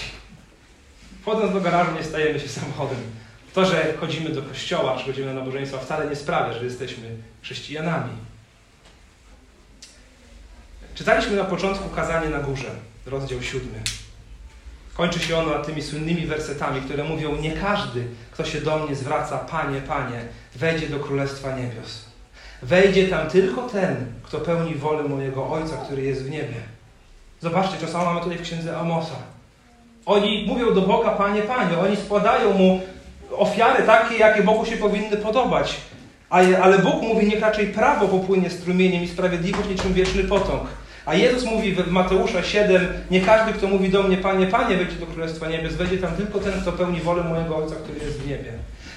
[1.22, 2.98] Wchodząc do garażu nie stajemy się samochodem.
[3.54, 7.04] To, że chodzimy do kościoła, czy chodzimy na nabożeństwa, wcale nie sprawia, że jesteśmy
[7.42, 8.12] chrześcijanami.
[10.96, 12.70] Czytaliśmy na początku kazanie na górze,
[13.06, 13.80] rozdział siódmy.
[14.94, 19.38] Kończy się ono tymi słynnymi wersetami, które mówią: Nie każdy, kto się do mnie zwraca,
[19.38, 20.22] Panie, Panie,
[20.56, 22.06] wejdzie do Królestwa Niebios.
[22.62, 26.62] Wejdzie tam tylko ten, kto pełni wolę mojego Ojca, który jest w niebie.
[27.42, 29.16] Zobaczcie, samo mamy tutaj w księdze Amosa.
[30.06, 32.82] Oni mówią do Boga, Panie, Panie, oni składają Mu
[33.32, 35.76] ofiary takie, jakie Bogu się powinny podobać.
[36.62, 40.68] Ale Bóg mówi, niech raczej prawo popłynie strumieniem i sprawiedliwość niczym wieczny potok.
[41.06, 44.96] A Jezus mówi w Mateusza 7, nie każdy, kto mówi do mnie, Panie, Panie, wejdzie
[44.96, 48.28] do Królestwa Niebios, wejdzie tam tylko ten, kto pełni wolę mojego Ojca, który jest w
[48.28, 48.52] niebie.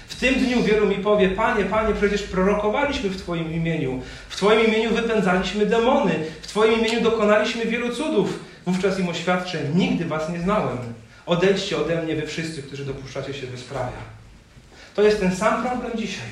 [0.08, 4.02] W tym dniu wielu mi powie, Panie, Panie, przecież prorokowaliśmy w Twoim imieniu.
[4.28, 6.14] W Twoim imieniu wypędzaliśmy demony.
[6.42, 8.40] W Twoim imieniu dokonaliśmy wielu cudów.
[8.66, 10.78] Wówczas im oświadczę, nigdy Was nie znałem.
[11.26, 14.18] Odejdźcie ode mnie, wy wszyscy, którzy dopuszczacie się bezprawia.
[14.94, 16.28] To jest ten sam problem dzisiaj.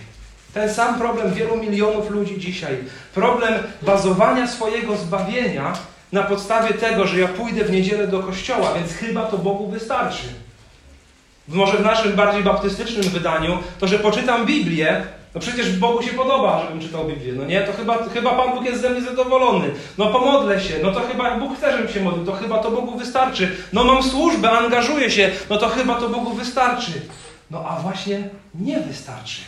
[0.57, 2.77] Ten sam problem wielu milionów ludzi dzisiaj.
[3.14, 5.73] Problem bazowania swojego zbawienia
[6.12, 10.23] na podstawie tego, że ja pójdę w niedzielę do kościoła, więc chyba to Bogu wystarczy.
[11.49, 15.03] Może w naszym bardziej baptystycznym wydaniu, to że poczytam Biblię,
[15.35, 17.61] no przecież Bogu się podoba, żebym czytał Biblię, no nie?
[17.61, 19.71] To chyba, chyba Pan Bóg jest ze mnie zadowolony.
[19.99, 22.99] No pomodlę się, no to chyba Bóg chce, żebym się modlił, to chyba to Bogu
[22.99, 23.57] wystarczy.
[23.73, 26.92] No mam służbę, angażuję się, no to chyba to Bogu wystarczy.
[27.51, 29.40] No a właśnie nie wystarczy,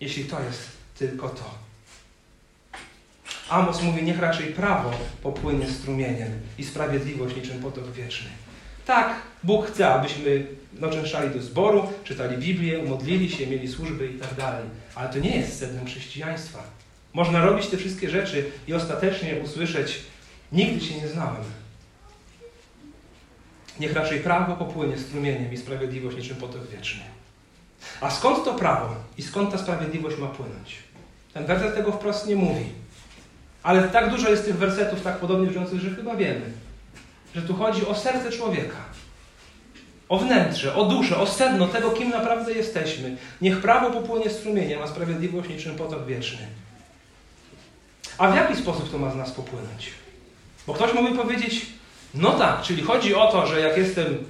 [0.00, 1.54] jeśli to jest tylko to.
[3.48, 8.30] Amos mówi, niech raczej prawo popłynie strumieniem i sprawiedliwość niczym potok wieczny.
[8.86, 10.46] Tak, Bóg chce, abyśmy
[10.78, 14.64] noczęszczali do zboru, czytali Biblię, modlili się, mieli służby i tak dalej.
[14.94, 16.62] Ale to nie jest sednem chrześcijaństwa.
[17.12, 20.00] Można robić te wszystkie rzeczy i ostatecznie usłyszeć,
[20.52, 21.44] nigdy Cię nie znałem.
[23.80, 27.02] Niech raczej prawo popłynie strumieniem i sprawiedliwość niczym potok wieczny.
[28.00, 30.76] A skąd to prawo i skąd ta sprawiedliwość ma płynąć?
[31.34, 32.64] Ten werset tego wprost nie mówi.
[33.62, 36.52] Ale tak dużo jest tych wersetów tak podobnie brzmiących, że chyba wiemy,
[37.34, 38.76] że tu chodzi o serce człowieka.
[40.08, 43.16] O wnętrze, o duszę, o sedno tego, kim naprawdę jesteśmy.
[43.40, 46.46] Niech prawo popłynie strumieniem, a sprawiedliwość niczym potok wieczny.
[48.18, 49.90] A w jaki sposób to ma z nas popłynąć?
[50.66, 51.66] Bo ktoś mógłby powiedzieć,
[52.14, 54.24] no tak, czyli chodzi o to, że jak jestem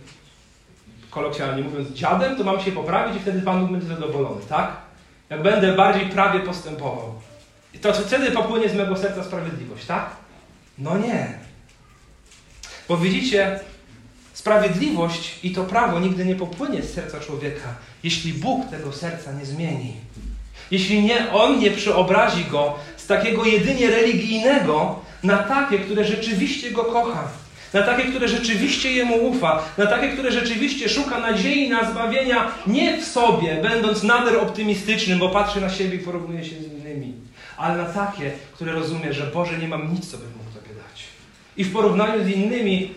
[1.11, 4.77] kolokwialnie mówiąc, dziadem, to mam się poprawić i wtedy Pan Bóg będzie zadowolony, tak?
[5.31, 7.15] Jak będę bardziej prawie postępował.
[7.81, 10.11] To wtedy popłynie z mego serca sprawiedliwość, tak?
[10.79, 11.39] No nie.
[12.89, 13.61] Bo widzicie,
[14.33, 19.45] sprawiedliwość i to prawo nigdy nie popłynie z serca człowieka, jeśli Bóg tego serca nie
[19.45, 19.97] zmieni.
[20.71, 26.85] Jeśli nie, On nie przeobrazi go z takiego jedynie religijnego na takie, które rzeczywiście Go
[26.85, 27.29] kocha
[27.73, 32.99] na takie, które rzeczywiście Jemu ufa, na takie, które rzeczywiście szuka nadziei na zbawienia nie
[32.99, 37.15] w sobie, będąc nader optymistycznym, bo patrzy na siebie i porównuje się z innymi,
[37.57, 41.05] ale na takie, które rozumie, że Boże, nie mam nic, co bym mógł Tobie dać.
[41.57, 42.95] I w porównaniu z innymi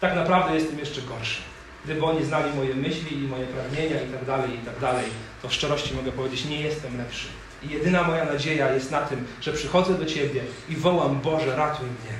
[0.00, 1.40] tak naprawdę jestem jeszcze gorszy.
[1.84, 5.04] Gdyby oni znali moje myśli i moje pragnienia i tak dalej, i tak dalej,
[5.42, 7.26] to w szczerości mogę powiedzieć, nie jestem lepszy.
[7.62, 11.86] I jedyna moja nadzieja jest na tym, że przychodzę do Ciebie i wołam, Boże, ratuj
[11.86, 12.16] mnie.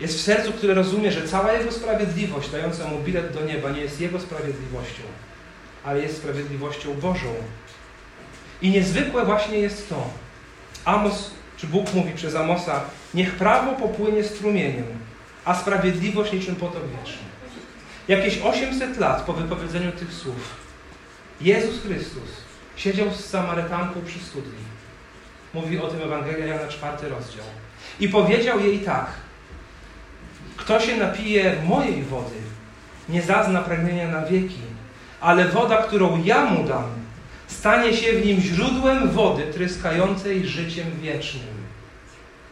[0.00, 3.80] Jest w sercu, które rozumie, że cała Jego sprawiedliwość dająca Mu bilet do nieba nie
[3.80, 5.02] jest Jego sprawiedliwością,
[5.84, 7.34] ale jest sprawiedliwością Bożą.
[8.62, 10.10] I niezwykłe właśnie jest to.
[10.84, 12.80] Amos, czy Bóg mówi przez Amosa,
[13.14, 14.86] niech prawo popłynie strumieniem,
[15.44, 17.28] a sprawiedliwość niczym potok wieczny.
[18.08, 20.56] Jakieś 800 lat po wypowiedzeniu tych słów
[21.40, 22.30] Jezus Chrystus
[22.76, 24.68] siedział z Samarytanką przy studni.
[25.54, 27.44] Mówi o tym Ewangelia Jana czwarty rozdział.
[28.00, 29.06] I powiedział jej tak–
[30.58, 32.36] kto się napije mojej wody,
[33.08, 34.60] nie zazna pragnienia na wieki,
[35.20, 36.84] ale woda, którą ja mu dam,
[37.46, 41.58] stanie się w nim źródłem wody tryskającej życiem wiecznym.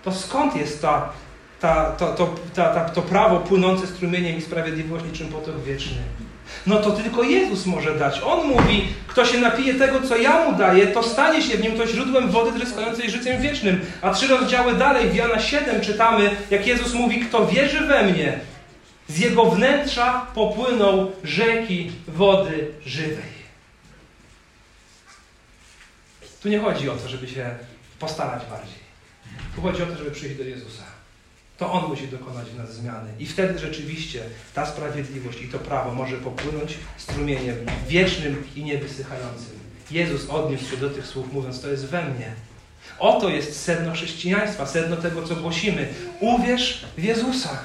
[0.04, 1.12] To skąd jest ta,
[1.60, 6.02] ta, to, to, ta, ta, to prawo płynące strumieniem i sprawiedliwość niczym potok wieczny?
[6.66, 8.20] No to tylko Jezus może dać.
[8.24, 11.76] On mówi, kto się napije tego, co ja mu daję, to stanie się w nim
[11.76, 13.80] to źródłem wody tryskającej życiem wiecznym.
[14.02, 18.38] A trzy rozdziały dalej, w Jana 7 czytamy, jak Jezus mówi, kto wierzy we mnie,
[19.08, 23.36] z jego wnętrza popłyną rzeki wody żywej.
[26.42, 27.50] Tu nie chodzi o to, żeby się
[27.98, 28.86] postarać bardziej.
[29.56, 30.95] Tu chodzi o to, żeby przyjść do Jezusa.
[31.58, 33.10] To On musi dokonać w nas zmiany.
[33.18, 34.22] I wtedy rzeczywiście
[34.54, 37.56] ta sprawiedliwość i to prawo może popłynąć strumieniem
[37.88, 39.56] wiecznym i niewysychającym.
[39.90, 42.32] Jezus odniósł się do tych słów, mówiąc: To jest we mnie.
[42.98, 45.88] Oto jest sedno chrześcijaństwa, sedno tego, co głosimy.
[46.20, 47.58] Uwierz w Jezusa.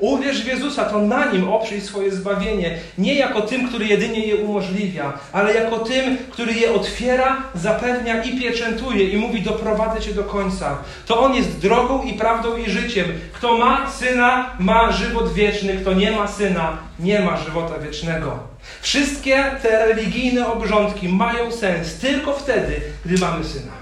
[0.00, 2.78] Uwierz w Jezusa, to na Nim oprzyj swoje zbawienie.
[2.98, 8.40] Nie jako tym, który jedynie je umożliwia, ale jako tym, który je otwiera, zapewnia i
[8.40, 10.78] pieczętuje i mówi doprowadzę Cię do końca.
[11.06, 13.06] To On jest drogą i prawdą i życiem.
[13.32, 15.74] Kto ma Syna, ma żywot wieczny.
[15.74, 18.38] Kto nie ma Syna, nie ma żywota wiecznego.
[18.80, 23.72] Wszystkie te religijne obrządki mają sens tylko wtedy, gdy mamy Syna.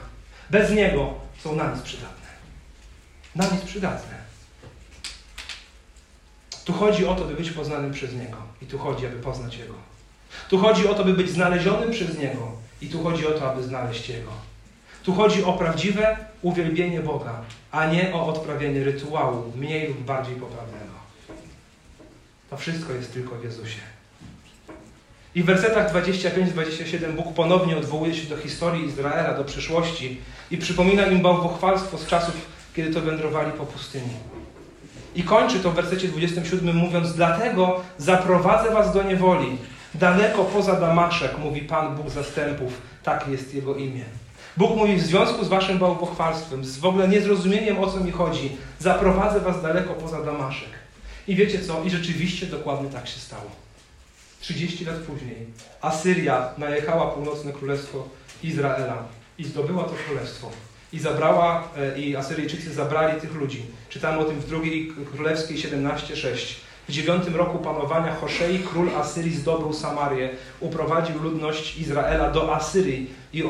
[0.50, 2.28] Bez Niego są na nic przydatne.
[3.36, 4.27] Na nic przydatne.
[6.68, 8.36] Tu chodzi o to, by być poznanym przez Niego.
[8.62, 9.74] I tu chodzi, aby poznać Jego.
[10.48, 12.52] Tu chodzi o to, by być znalezionym przez Niego.
[12.82, 14.30] I tu chodzi o to, aby znaleźć Jego.
[15.04, 20.92] Tu chodzi o prawdziwe uwielbienie Boga, a nie o odprawienie rytuału, mniej lub bardziej poprawnego.
[22.50, 23.80] To wszystko jest tylko w Jezusie.
[25.34, 31.06] I w wersetach 25-27 Bóg ponownie odwołuje się do historii Izraela, do przyszłości i przypomina
[31.06, 32.34] im bałwochwalstwo z czasów,
[32.76, 34.37] kiedy to wędrowali po pustyni.
[35.18, 39.58] I kończy to w wersecie 27 mówiąc, dlatego zaprowadzę was do niewoli,
[39.94, 44.04] daleko poza Damaszek, mówi Pan Bóg zastępów, tak jest Jego imię.
[44.56, 48.56] Bóg mówi w związku z waszym bałwochwalstwem, z w ogóle niezrozumieniem o co mi chodzi,
[48.78, 50.70] zaprowadzę was daleko poza Damaszek.
[51.28, 51.82] I wiecie co?
[51.82, 53.50] I rzeczywiście dokładnie tak się stało.
[54.40, 55.46] 30 lat później
[55.80, 58.08] Asyria najechała północne królestwo
[58.42, 59.04] Izraela
[59.38, 60.50] i zdobyła to królestwo.
[60.92, 63.62] I zabrała, e, i Asyryjczycy zabrali tych ludzi.
[63.88, 66.54] Czytamy o tym w drugiej królewskiej 17:6.
[66.88, 73.44] W dziewiątym roku panowania Hoszei król Asyrii zdobył Samarię, uprowadził ludność Izraela do Asyrii i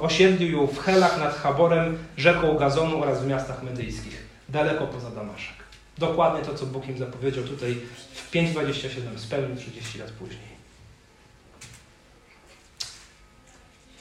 [0.00, 5.54] osiedlił ją w Helach nad Chaborem, rzeką Gazonu oraz w miastach medyjskich, daleko poza Damaszek.
[5.98, 7.80] Dokładnie to, co Bóg im zapowiedział tutaj
[8.14, 10.50] w 5.27, spełnił 30 lat później.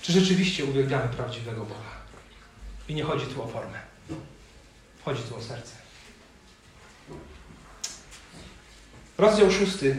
[0.02, 2.00] Czy rzeczywiście uwielbiamy prawdziwego Boga?
[2.90, 3.80] I nie chodzi tu o formę.
[5.06, 5.79] Chodzi tu o serce.
[9.20, 9.96] Rozdział szósty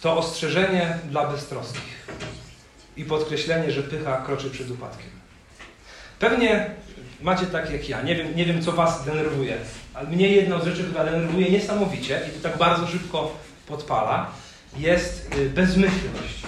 [0.00, 2.06] to ostrzeżenie dla beztroskich
[2.96, 5.10] i podkreślenie, że pycha kroczy przed upadkiem.
[6.18, 6.70] Pewnie
[7.22, 8.02] macie tak jak ja.
[8.02, 9.56] Nie wiem, nie wiem co Was denerwuje,
[9.94, 14.30] ale mnie jedną z rzeczy, która denerwuje niesamowicie i to tak bardzo szybko podpala,
[14.78, 16.42] jest y, bezmyślność.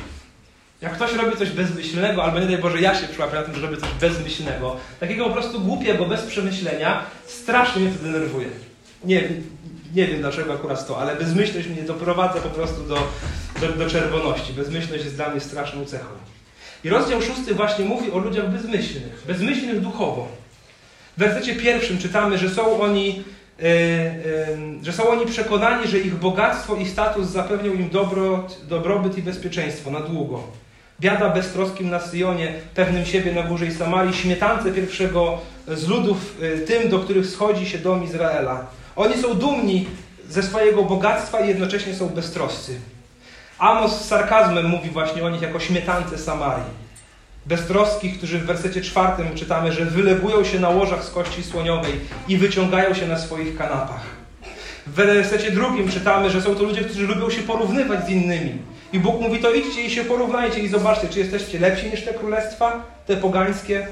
[0.81, 3.61] Jak ktoś robi coś bezmyślnego, albo nie daj Boże, ja się przyłapię na tym, że
[3.61, 8.49] robię coś bezmyślnego, takiego po prostu głupiego, bez przemyślenia, strasznie mnie to denerwuje.
[9.05, 9.23] Nie,
[9.95, 12.99] nie wiem dlaczego akurat to, ale bezmyślność mnie doprowadza po prostu do,
[13.61, 14.53] do, do czerwoności.
[14.53, 16.09] Bezmyślność jest dla mnie straszną cechą.
[16.85, 20.29] I rozdział szósty właśnie mówi o ludziach bezmyślnych, bezmyślnych duchowo.
[21.17, 26.15] W wersecie pierwszym czytamy, że są oni, yy, yy, że są oni przekonani, że ich
[26.15, 30.43] bogactwo i status zapewnią im dobro, dobrobyt i bezpieczeństwo na długo.
[31.01, 36.59] Biada beztroskim na Syjonie, pewnym siebie na górze i Samarii, śmietance pierwszego z ludów, yy,
[36.59, 38.67] tym, do których schodzi się dom Izraela.
[38.97, 39.87] Oni są dumni
[40.29, 42.81] ze swojego bogactwa i jednocześnie są beztroscy.
[43.59, 46.87] Amos z sarkazmem mówi właśnie o nich jako śmietance Samarii.
[47.47, 51.93] Beztroskich, którzy w wersecie czwartym czytamy, że wylegują się na łożach z kości słoniowej
[52.29, 54.01] i wyciągają się na swoich kanapach.
[54.87, 58.59] W wersecie drugim czytamy, że są to ludzie, którzy lubią się porównywać z innymi.
[58.93, 62.15] I Bóg mówi, to idźcie i się porównajcie i zobaczcie, czy jesteście lepsi niż te
[62.15, 63.87] królestwa, te pogańskie.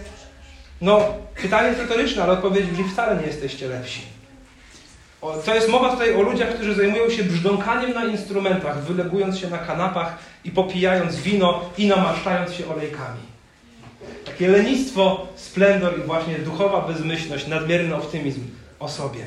[0.81, 4.13] No, pytanie jest retoryczne, ale odpowiedź brzmi, wcale nie jesteście lepsi.
[5.45, 9.59] To jest mowa tutaj o ludziach, którzy zajmują się brzdąkaniem na instrumentach, wylegując się na
[9.59, 13.21] kanapach i popijając wino i namaszczając się olejkami.
[14.25, 18.41] Takie lenistwo, splendor i właśnie duchowa bezmyślność, nadmierny optymizm
[18.81, 19.21] o sobie.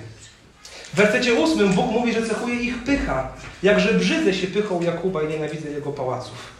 [0.93, 3.27] W wersecie ósmym Bóg mówi, że cechuje ich pycha.
[3.63, 6.56] Jakże brzydzę się pychą Jakuba i nienawidzę jego pałaców.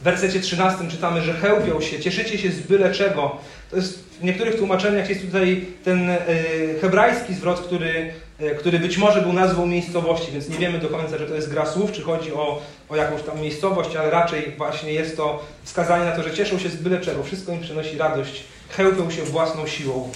[0.00, 3.36] W wersecie 13 czytamy, że chełpią się, cieszycie się z byle czego.
[3.70, 6.18] To jest w niektórych tłumaczeniach jest tutaj ten e,
[6.80, 11.18] hebrajski zwrot, który, e, który być może był nazwą miejscowości, więc nie wiemy do końca,
[11.18, 14.92] że to jest gra słów, czy chodzi o, o jakąś tam miejscowość, ale raczej właśnie
[14.92, 17.22] jest to wskazanie na to, że cieszą się z byle czego.
[17.22, 20.10] Wszystko im przynosi radość, chełpią się własną siłą.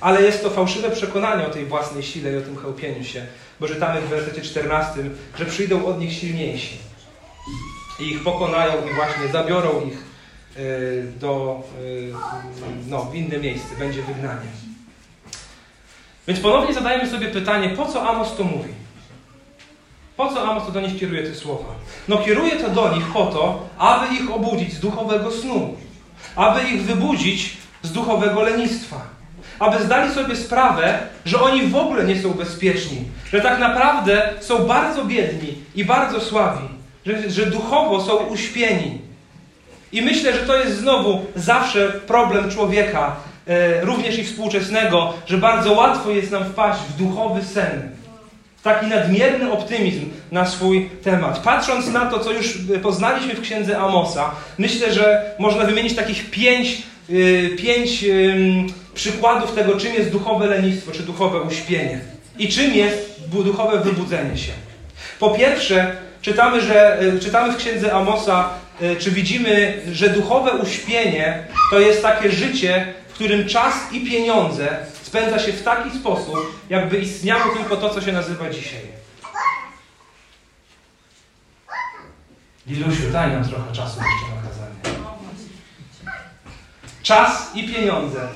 [0.00, 3.26] Ale jest to fałszywe przekonanie o tej własnej sile i o tym chełpieniu się,
[3.60, 4.94] bo czytamy w wersecie 14,
[5.38, 6.88] że przyjdą od nich silniejsi
[8.00, 9.98] i ich pokonają i właśnie zabiorą ich
[10.56, 10.60] e,
[11.20, 14.48] do, e, no, w inne miejsce, będzie wygnanie.
[16.28, 18.72] Więc ponownie zadajemy sobie pytanie, po co Amos to mówi?
[20.16, 21.74] Po co Amos to do nich kieruje te słowa?
[22.08, 25.76] No kieruje to do nich po to, aby ich obudzić z duchowego snu,
[26.36, 29.00] aby ich wybudzić z duchowego lenistwa,
[29.58, 34.66] aby zdali sobie sprawę, że oni w ogóle nie są bezpieczni, że tak naprawdę są
[34.66, 36.77] bardzo biedni i bardzo słabi,
[37.08, 38.98] że, że duchowo są uśpieni.
[39.92, 43.16] I myślę, że to jest znowu zawsze problem człowieka,
[43.46, 47.90] e, również i współczesnego, że bardzo łatwo jest nam wpaść w duchowy sen.
[48.62, 51.38] Taki nadmierny optymizm na swój temat.
[51.38, 56.82] Patrząc na to, co już poznaliśmy w księdze Amosa, myślę, że można wymienić takich pięć,
[57.08, 58.04] yy, pięć
[58.94, 62.00] przykładów tego, czym jest duchowe lenistwo, czy duchowe uśpienie.
[62.38, 64.52] I czym jest duchowe wybudzenie się.
[65.18, 68.50] Po pierwsze, czytamy, że, yy, czytamy w księdze Amosa,
[68.82, 74.76] y, czy widzimy, że duchowe uśpienie to jest takie życie, w którym czas i pieniądze
[75.02, 78.80] spędza się w taki sposób, jakby istniało tylko to, co się nazywa dzisiaj.
[82.66, 84.98] Lilusiu, daj nam trochę czasu jeszcze na kazanie.
[87.02, 88.28] Czas i pieniądze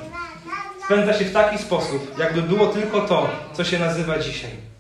[0.85, 4.72] spędza się w taki sposób, jakby było tylko to, co się nazywa dzisiaj.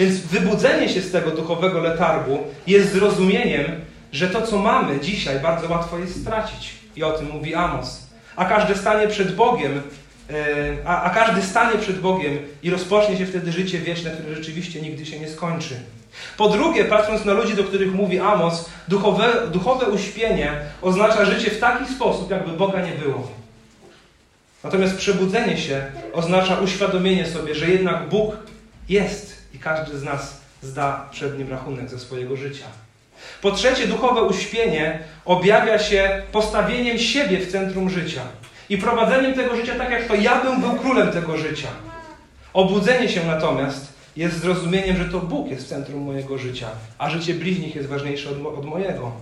[0.00, 3.66] Więc wybudzenie się z tego duchowego letargu jest zrozumieniem,
[4.12, 6.74] że to, co mamy dzisiaj, bardzo łatwo jest stracić.
[6.96, 8.06] I o tym mówi Amos.
[8.36, 9.82] A każde stanie przed Bogiem
[10.30, 14.82] E, a, a każdy stanie przed Bogiem i rozpocznie się wtedy życie wieczne, które rzeczywiście
[14.82, 15.74] nigdy się nie skończy.
[16.36, 21.58] Po drugie, patrząc na ludzi, do których mówi Amos, duchowe, duchowe uśpienie oznacza życie w
[21.58, 23.30] taki sposób, jakby Boga nie było.
[24.64, 25.82] Natomiast przebudzenie się
[26.12, 28.36] oznacza uświadomienie sobie, że jednak Bóg
[28.88, 32.66] jest i każdy z nas zda przed Nim rachunek ze swojego życia.
[33.42, 38.22] Po trzecie, duchowe uśpienie objawia się postawieniem siebie w centrum życia
[38.68, 41.68] i prowadzeniem tego życia tak, jak to ja bym był królem tego życia.
[42.52, 47.34] Obudzenie się natomiast jest zrozumieniem, że to Bóg jest w centrum mojego życia, a życie
[47.34, 49.12] bliźnich jest ważniejsze od, od mojego.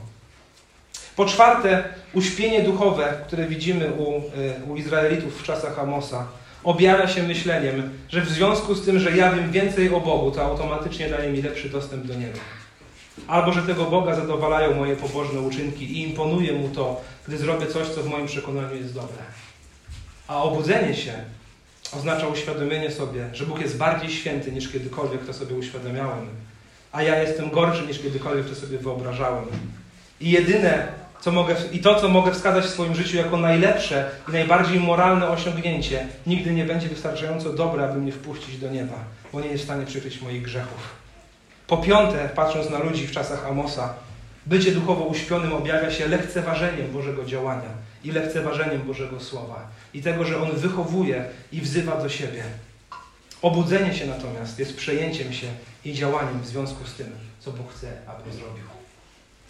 [1.17, 4.23] Po czwarte, uśpienie duchowe, które widzimy u, y,
[4.69, 6.27] u Izraelitów w czasach Amosa,
[6.65, 10.43] objawia się myśleniem, że w związku z tym, że ja wiem więcej o Bogu, to
[10.43, 12.39] automatycznie daje mi lepszy dostęp do Niego.
[13.27, 17.89] Albo że tego Boga zadowalają moje pobożne uczynki i imponuje Mu to, gdy zrobię coś,
[17.89, 19.23] co w moim przekonaniu jest dobre.
[20.29, 21.13] A obudzenie się
[21.97, 26.27] oznacza uświadomienie sobie, że Bóg jest bardziej święty niż kiedykolwiek to sobie uświadamiałem,
[26.93, 29.45] a ja jestem gorszy niż kiedykolwiek to sobie wyobrażałem.
[30.21, 30.89] I jedyne,
[31.29, 35.29] co mogę, i to, co mogę wskazać w swoim życiu jako najlepsze i najbardziej moralne
[35.29, 38.95] osiągnięcie, nigdy nie będzie wystarczająco dobre, aby mnie wpuścić do nieba,
[39.33, 40.97] bo nie jest w stanie przykryć moich grzechów.
[41.67, 43.95] Po piąte, patrząc na ludzi w czasach Amosa,
[44.47, 47.71] bycie duchowo uśpionym objawia się lekceważeniem Bożego działania
[48.05, 52.43] i lekceważeniem Bożego Słowa i tego, że On wychowuje i wzywa do siebie.
[53.43, 55.47] Obudzenie się natomiast jest przejęciem się
[55.85, 57.07] i działaniem w związku z tym,
[57.41, 58.78] co Bóg chce, aby zrobił.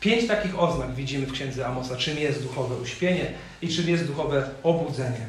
[0.00, 3.32] Pięć takich oznak widzimy w księdze Amosa, czym jest duchowe uśpienie
[3.62, 5.26] i czym jest duchowe obudzenie.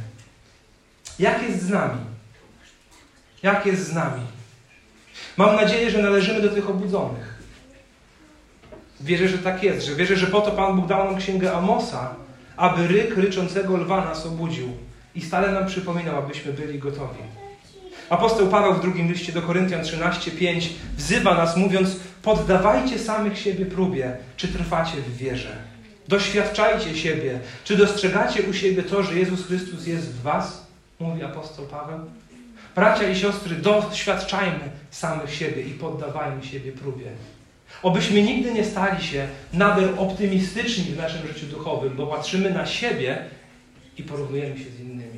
[1.20, 2.02] Jak jest z nami?
[3.44, 4.22] Jak jest z nami?
[5.38, 7.40] Mam nadzieję, że należymy do tych obudzonych.
[9.02, 12.16] Wierzę, że tak jest, że wierzę, że po to Pan Bóg dał nam księgę Amosa,
[12.58, 14.70] aby ryk ryczącego lwa nas obudził
[15.16, 17.20] i stale nam przypominał, abyśmy byli gotowi.
[18.10, 24.18] Apostoł Paweł w drugim liście do Koryntian 13:5 wzywa nas, mówiąc: Poddawajcie samych siebie próbie,
[24.38, 25.58] czy trwacie w wierze.
[26.08, 30.68] Doświadczajcie siebie, czy dostrzegacie u siebie to, że Jezus Chrystus jest w Was,
[31.00, 32.00] mówi apostoł Paweł.
[32.76, 37.06] Bracia i siostry, doświadczajmy samych siebie i poddawajmy siebie próbie.
[37.84, 43.18] Obyśmy nigdy nie stali się nader optymistyczni w naszym życiu duchowym, bo patrzymy na siebie
[43.98, 45.09] i porównujemy się z innymi.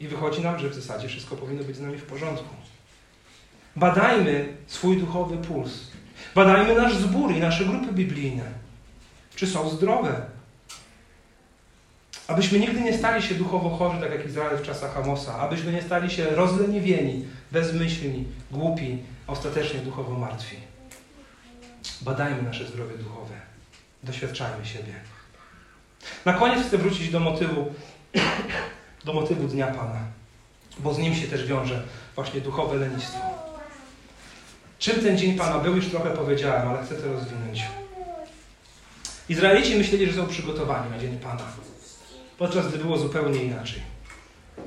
[0.00, 2.54] I wychodzi nam, że w zasadzie wszystko powinno być z nami w porządku.
[3.76, 5.70] Badajmy swój duchowy puls.
[6.34, 8.44] Badajmy nasz zbór i nasze grupy biblijne.
[9.34, 10.26] Czy są zdrowe?
[12.28, 15.38] Abyśmy nigdy nie stali się duchowo chorzy, tak jak Izrael w czasach Amosa.
[15.38, 20.56] Abyśmy nie stali się rozleniwieni, bezmyślni, głupi, a ostatecznie duchowo martwi.
[22.00, 23.34] Badajmy nasze zdrowie duchowe.
[24.02, 24.92] Doświadczajmy siebie.
[26.24, 27.74] Na koniec chcę wrócić do motywu,
[29.04, 30.00] do motywu Dnia Pana,
[30.78, 31.82] bo z nim się też wiąże
[32.14, 33.18] właśnie duchowe lenistwo.
[34.78, 37.64] Czym ten Dzień Pana był, już trochę powiedziałem, ale chcę to rozwinąć.
[39.28, 41.42] Izraelici myśleli, że są przygotowani na Dzień Pana,
[42.38, 43.82] podczas gdy było zupełnie inaczej.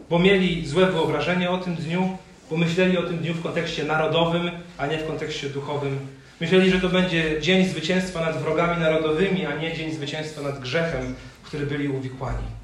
[0.10, 2.18] Bo mieli złe wyobrażenie o tym dniu,
[2.50, 6.00] bo myśleli o tym dniu w kontekście narodowym, a nie w kontekście duchowym
[6.44, 11.16] Myśleli, że to będzie dzień zwycięstwa nad wrogami narodowymi, a nie dzień zwycięstwa nad grzechem,
[11.44, 12.63] w który byli uwikłani.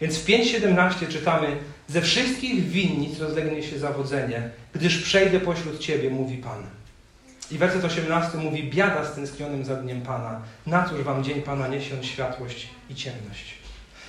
[0.00, 1.56] Więc w 5.17 czytamy:
[1.88, 6.62] Ze wszystkich winnic rozlegnie się zawodzenie, gdyż przejdę pośród Ciebie, mówi Pan.
[7.50, 10.40] I werset 18 mówi: Biada stęsknionym za dniem Pana.
[10.66, 13.54] Na cóż wam dzień Pana niesie światłość i ciemność.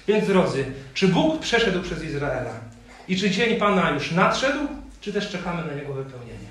[0.08, 2.54] Więc drodzy, czy Bóg przeszedł przez Izraela?
[3.08, 4.60] I czy dzień Pana już nadszedł,
[5.02, 6.48] czy też czekamy na jego wypełnienie?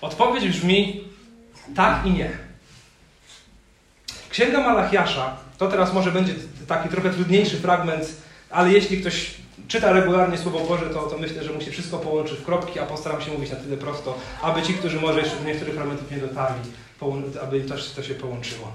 [0.00, 1.04] Odpowiedź brzmi
[1.74, 2.30] tak i nie.
[4.30, 6.34] Księga Malachiasza, to teraz może będzie
[6.66, 8.16] taki trochę trudniejszy fragment
[8.50, 9.34] ale jeśli ktoś
[9.68, 12.86] czyta regularnie Słowo Boże, to, to myślę, że mu się wszystko połączy w kropki, a
[12.86, 16.18] postaram się mówić na tyle prosto, aby ci, którzy może jeszcze do niektórych fragmentów nie
[16.18, 16.70] dotarli,
[17.42, 18.72] aby to, to się połączyło.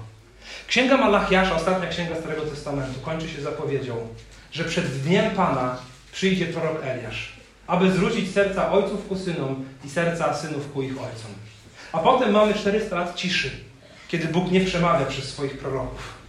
[0.66, 4.08] Księga Malachiasza, ostatnia księga Starego Testamentu, kończy się zapowiedzią,
[4.52, 5.76] że przed dniem Pana
[6.12, 7.32] przyjdzie prorok Eliasz,
[7.66, 11.30] aby zwrócić serca ojców ku synom i serca synów ku ich ojcom.
[11.92, 13.50] A potem mamy 400 lat ciszy,
[14.08, 16.21] kiedy Bóg nie przemawia przez swoich proroków.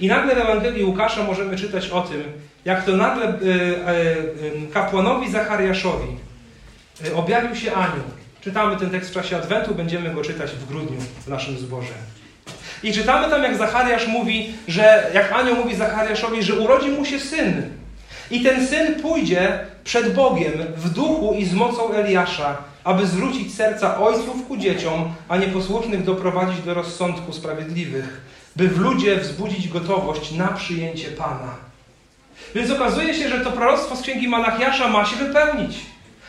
[0.00, 2.22] I nagle w Ewangelii Łukasza możemy czytać o tym,
[2.64, 3.36] jak to nagle e, e,
[4.72, 6.08] kapłanowi Zachariaszowi
[7.06, 8.04] e, objawił się anioł.
[8.40, 11.94] Czytamy ten tekst w czasie Adwentu, będziemy go czytać w grudniu w naszym zborze.
[12.82, 17.20] I czytamy tam, jak Zachariasz mówi, że, jak anioł mówi Zachariaszowi, że urodzi mu się
[17.20, 17.62] syn.
[18.30, 24.00] I ten syn pójdzie przed Bogiem w duchu i z mocą Eliasza, aby zwrócić serca
[24.00, 28.20] ojców ku dzieciom, a nieposłusznych doprowadzić do rozsądku sprawiedliwych,
[28.56, 31.54] by w ludzie wzbudzić gotowość na przyjęcie Pana.
[32.54, 35.76] Więc okazuje się, że to proroctwo z księgi Malachiasza ma się wypełnić.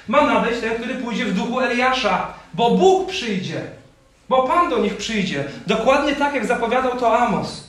[0.08, 3.62] Ma nadejść ten, który pójdzie w duchu Eliasza, bo Bóg przyjdzie.
[4.30, 5.44] Bo Pan do nich przyjdzie.
[5.68, 7.64] Dokładnie tak, jak zapowiadał to Amos.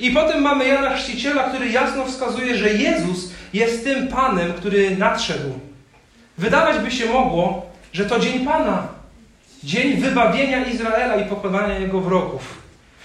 [0.00, 5.58] I potem mamy Jana Chrzciciela, który jasno wskazuje, że Jezus jest tym Panem, który nadszedł.
[6.38, 8.88] Wydawać by się mogło, że to dzień Pana.
[9.64, 12.63] Dzień wybawienia Izraela i pokonania jego wrogów.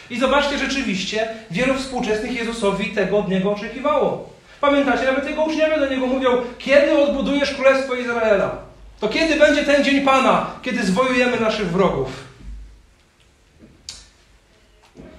[0.10, 4.30] I zobaczcie, rzeczywiście wielu współczesnych Jezusowi tego od Niego oczekiwało.
[4.62, 8.58] Pamiętacie, nawet jego uczniowie do Niego mówią, kiedy odbudujesz Królestwo Izraela?
[9.00, 12.24] To kiedy będzie ten dzień Pana, kiedy zwojujemy naszych wrogów?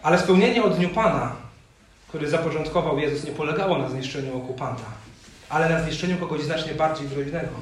[0.03, 1.33] Ale spełnienie o Dniu Pana,
[2.09, 4.85] który zapoczątkował Jezus, nie polegało na zniszczeniu okupanta,
[5.49, 7.55] ale na zniszczeniu kogoś znacznie bardziej groźnego.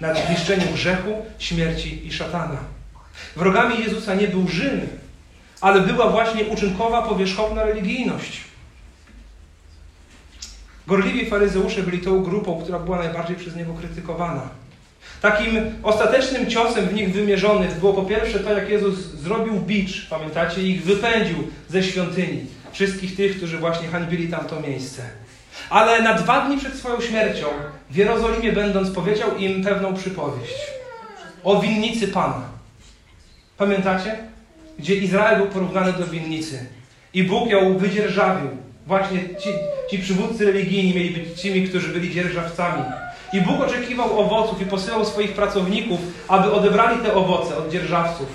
[0.00, 2.58] Na zniszczeniu grzechu, śmierci i szatana.
[3.36, 4.88] Wrogami Jezusa nie był Rzym,
[5.60, 8.40] ale była właśnie uczynkowa, powierzchowna religijność.
[10.86, 14.48] Gorliwi faryzeusze byli tą grupą, która była najbardziej przez niego krytykowana.
[15.22, 20.62] Takim ostatecznym ciosem w nich wymierzonych było po pierwsze to, jak Jezus zrobił bicz, pamiętacie,
[20.62, 21.36] ich wypędził
[21.68, 22.46] ze świątyni.
[22.72, 25.02] Wszystkich tych, którzy właśnie hańbili tamto miejsce.
[25.70, 27.46] Ale na dwa dni przed swoją śmiercią,
[27.90, 30.54] w Jerozolimie będąc, powiedział im pewną przypowieść
[31.44, 32.42] o winnicy Pana.
[33.56, 34.27] Pamiętacie?
[34.78, 36.66] Gdzie Izrael był porównany do winnicy.
[37.14, 38.48] I Bóg ją wydzierżawił.
[38.86, 39.48] Właśnie ci,
[39.90, 42.82] ci przywódcy religijni mieli być tymi, którzy byli dzierżawcami.
[43.32, 48.26] I Bóg oczekiwał owoców i posyłał swoich pracowników, aby odebrali te owoce od dzierżawców.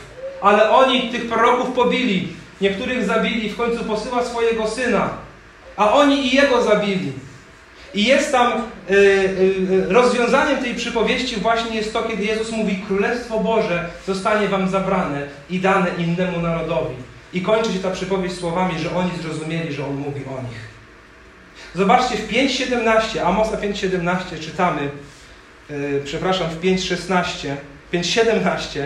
[0.41, 2.27] Ale oni tych proroków pobili,
[2.61, 5.09] niektórych zabili, w końcu posyła swojego syna,
[5.77, 7.11] a oni i jego zabili.
[7.93, 8.51] I jest tam
[8.91, 14.69] y, y, rozwiązaniem tej przypowieści właśnie jest to, kiedy Jezus mówi: Królestwo Boże zostanie wam
[14.69, 16.95] zabrane i dane innemu narodowi.
[17.33, 20.73] I kończy się ta przypowieść słowami, że oni zrozumieli, że on mówi o nich.
[21.75, 24.89] Zobaczcie, w 5.17, Amosa 5.17 czytamy,
[25.69, 27.55] yy, przepraszam, w 5.16,
[27.93, 28.79] 5.17,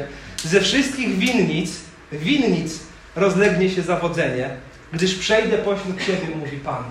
[0.44, 1.72] ze wszystkich winnic,
[2.12, 2.80] winnic
[3.16, 4.50] rozlegnie się zawodzenie,
[4.94, 6.84] gdyż przejdę pośród Ciebie, mówi Pan.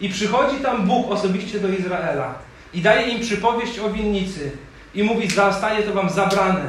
[0.00, 2.34] I przychodzi tam Bóg osobiście do Izraela
[2.74, 4.50] i daje im przypowieść o winnicy
[4.94, 6.68] i mówi, zostanie to wam zabrane.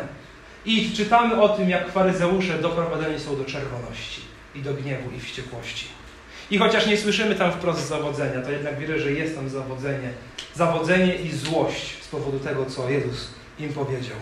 [0.66, 4.22] I czytamy o tym, jak faryzeusze doprowadzeni są do czerwoności
[4.56, 5.86] i do gniewu i wściekłości.
[6.52, 10.10] I chociaż nie słyszymy tam wprost zawodzenia, to jednak wierzę, że jest tam zawodzenie.
[10.56, 13.28] Zawodzenie i złość z powodu tego, co Jezus
[13.60, 14.18] im powiedział.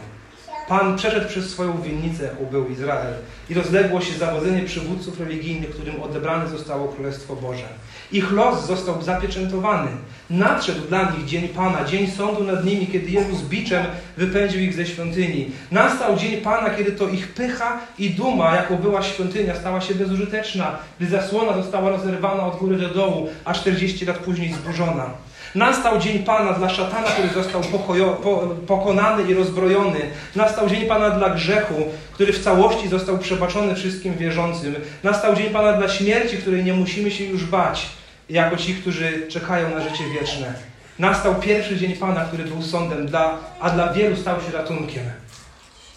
[0.67, 3.13] Pan przeszedł przez swoją winnicę, jaką był Izrael
[3.49, 7.67] i rozległo się zawodzenie przywódców religijnych, którym odebrane zostało Królestwo Boże.
[8.11, 9.91] Ich los został zapieczętowany.
[10.29, 13.85] Nadszedł dla nich dzień Pana, dzień sądu nad nimi, kiedy Jezus biczem
[14.17, 15.51] wypędził ich ze świątyni.
[15.71, 20.77] Nastał dzień Pana, kiedy to ich pycha i duma, jaką była świątynia, stała się bezużyteczna,
[20.99, 25.09] gdy zasłona została rozerwana od góry do dołu, a 40 lat później zburzona.
[25.55, 28.37] Nastał dzień Pana dla szatana, który został pokojo, po,
[28.67, 29.99] pokonany i rozbrojony.
[30.35, 31.73] Nastał dzień Pana dla grzechu,
[32.11, 34.75] który w całości został przebaczony wszystkim wierzącym.
[35.03, 37.89] Nastał dzień Pana dla śmierci, której nie musimy się już bać,
[38.29, 40.53] jako ci, którzy czekają na życie wieczne.
[40.99, 45.03] Nastał pierwszy dzień Pana, który był sądem, dla, a dla wielu stał się ratunkiem.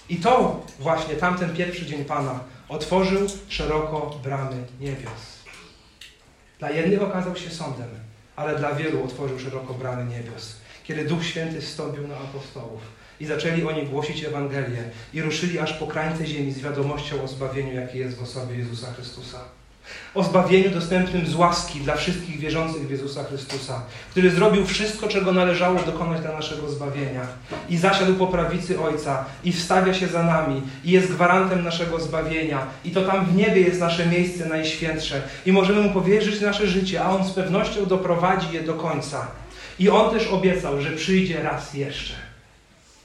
[0.09, 5.39] I to właśnie tamten pierwszy dzień Pana otworzył szeroko bramy niebios.
[6.59, 7.89] Dla jednych okazał się sądem,
[8.39, 10.57] ale dla wielu otworzył szeroko bramy niebios.
[10.85, 12.81] Kiedy Duch Święty wstąpił na apostołów
[13.21, 17.75] i zaczęli oni głosić Ewangelię i ruszyli aż po krańce ziemi z wiadomością o zbawieniu,
[17.75, 19.58] jakie jest w osobie Jezusa Chrystusa.
[20.15, 25.33] O zbawieniu dostępnym z łaski dla wszystkich wierzących w Jezusa Chrystusa, który zrobił wszystko, czego
[25.33, 27.27] należało dokonać dla naszego zbawienia.
[27.69, 32.67] I zasiadł po prawicy Ojca i wstawia się za nami i jest gwarantem naszego zbawienia.
[32.85, 35.23] I to tam w niebie jest nasze miejsce najświętsze.
[35.47, 39.27] I możemy Mu powierzyć nasze życie, a On z pewnością doprowadzi je do końca.
[39.79, 42.15] I On też obiecał, że przyjdzie raz jeszcze.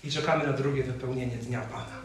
[0.04, 2.04] I czekamy na drugie wypełnienie Dnia Pana.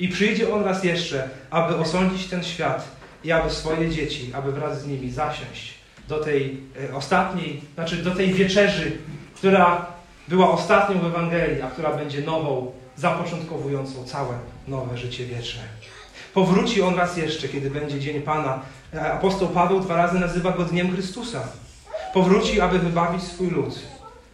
[0.00, 4.82] I przyjdzie On raz jeszcze, aby osądzić ten świat i aby swoje dzieci, aby wraz
[4.82, 5.74] z nimi zasiąść
[6.08, 6.60] do tej
[6.90, 8.92] e, ostatniej, znaczy do tej wieczerzy,
[9.34, 9.86] która
[10.28, 15.62] była ostatnią w Ewangelii, a która będzie nową, zapoczątkowującą całe nowe życie wieczne.
[16.34, 18.60] Powróci On raz jeszcze, kiedy będzie Dzień Pana.
[18.94, 21.48] E, Apostoł Paweł dwa razy nazywa go Dniem Chrystusa.
[22.14, 23.78] Powróci, aby wybawić swój lud.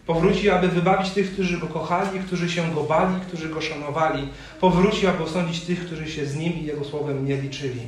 [0.06, 4.28] Powróci, aby wybawić tych, którzy Go kochali, którzy się Go bali, którzy Go szanowali.
[4.60, 7.80] Powróci, aby osądzić tych, którzy się z Nim i Jego Słowem nie liczyli.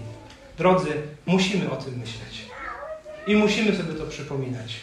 [0.60, 0.92] Drodzy,
[1.26, 2.44] musimy o tym myśleć.
[3.26, 4.76] I musimy sobie to przypominać.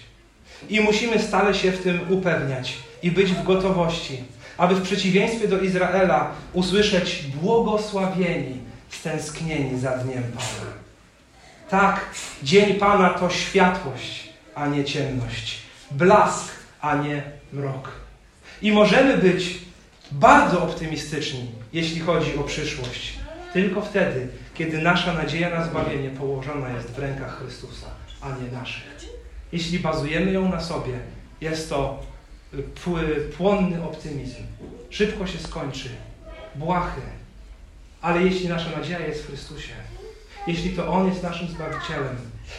[0.69, 2.73] I musimy stale się w tym upewniać
[3.03, 4.23] i być w gotowości,
[4.57, 8.57] aby w przeciwieństwie do Izraela usłyszeć błogosławieni,
[8.89, 10.71] stęsknieni za dniem Pana.
[11.69, 12.05] Tak,
[12.43, 15.57] dzień Pana to światłość, a nie ciemność.
[15.91, 16.51] Blask,
[16.81, 17.23] a nie
[17.53, 17.91] mrok.
[18.61, 19.57] I możemy być
[20.11, 23.13] bardzo optymistyczni, jeśli chodzi o przyszłość.
[23.53, 27.87] Tylko wtedy, kiedy nasza nadzieja na zbawienie położona jest w rękach Chrystusa,
[28.21, 28.83] a nie naszych.
[29.51, 30.93] Jeśli bazujemy ją na sobie,
[31.41, 32.03] jest to
[33.37, 34.43] płonny optymizm.
[34.89, 35.89] Szybko się skończy,
[36.55, 37.01] błahy.
[38.01, 39.73] Ale jeśli nasza nadzieja jest w Chrystusie,
[40.47, 42.17] jeśli to On jest naszym Zbawicielem,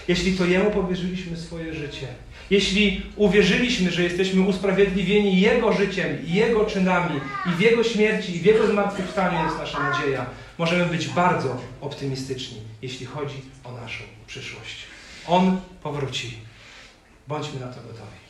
[0.08, 2.06] jeśli to Jemu powierzyliśmy swoje życie,
[2.50, 8.44] jeśli uwierzyliśmy, że jesteśmy usprawiedliwieni Jego życiem Jego czynami i w Jego śmierci i w
[8.44, 10.26] Jego zmartwychwstaniu jest nasza nadzieja,
[10.58, 14.76] możemy być bardzo optymistyczni, jeśli chodzi o naszą przyszłość.
[15.26, 16.38] On powróci.
[17.28, 18.27] Bądźmy na to gotowi.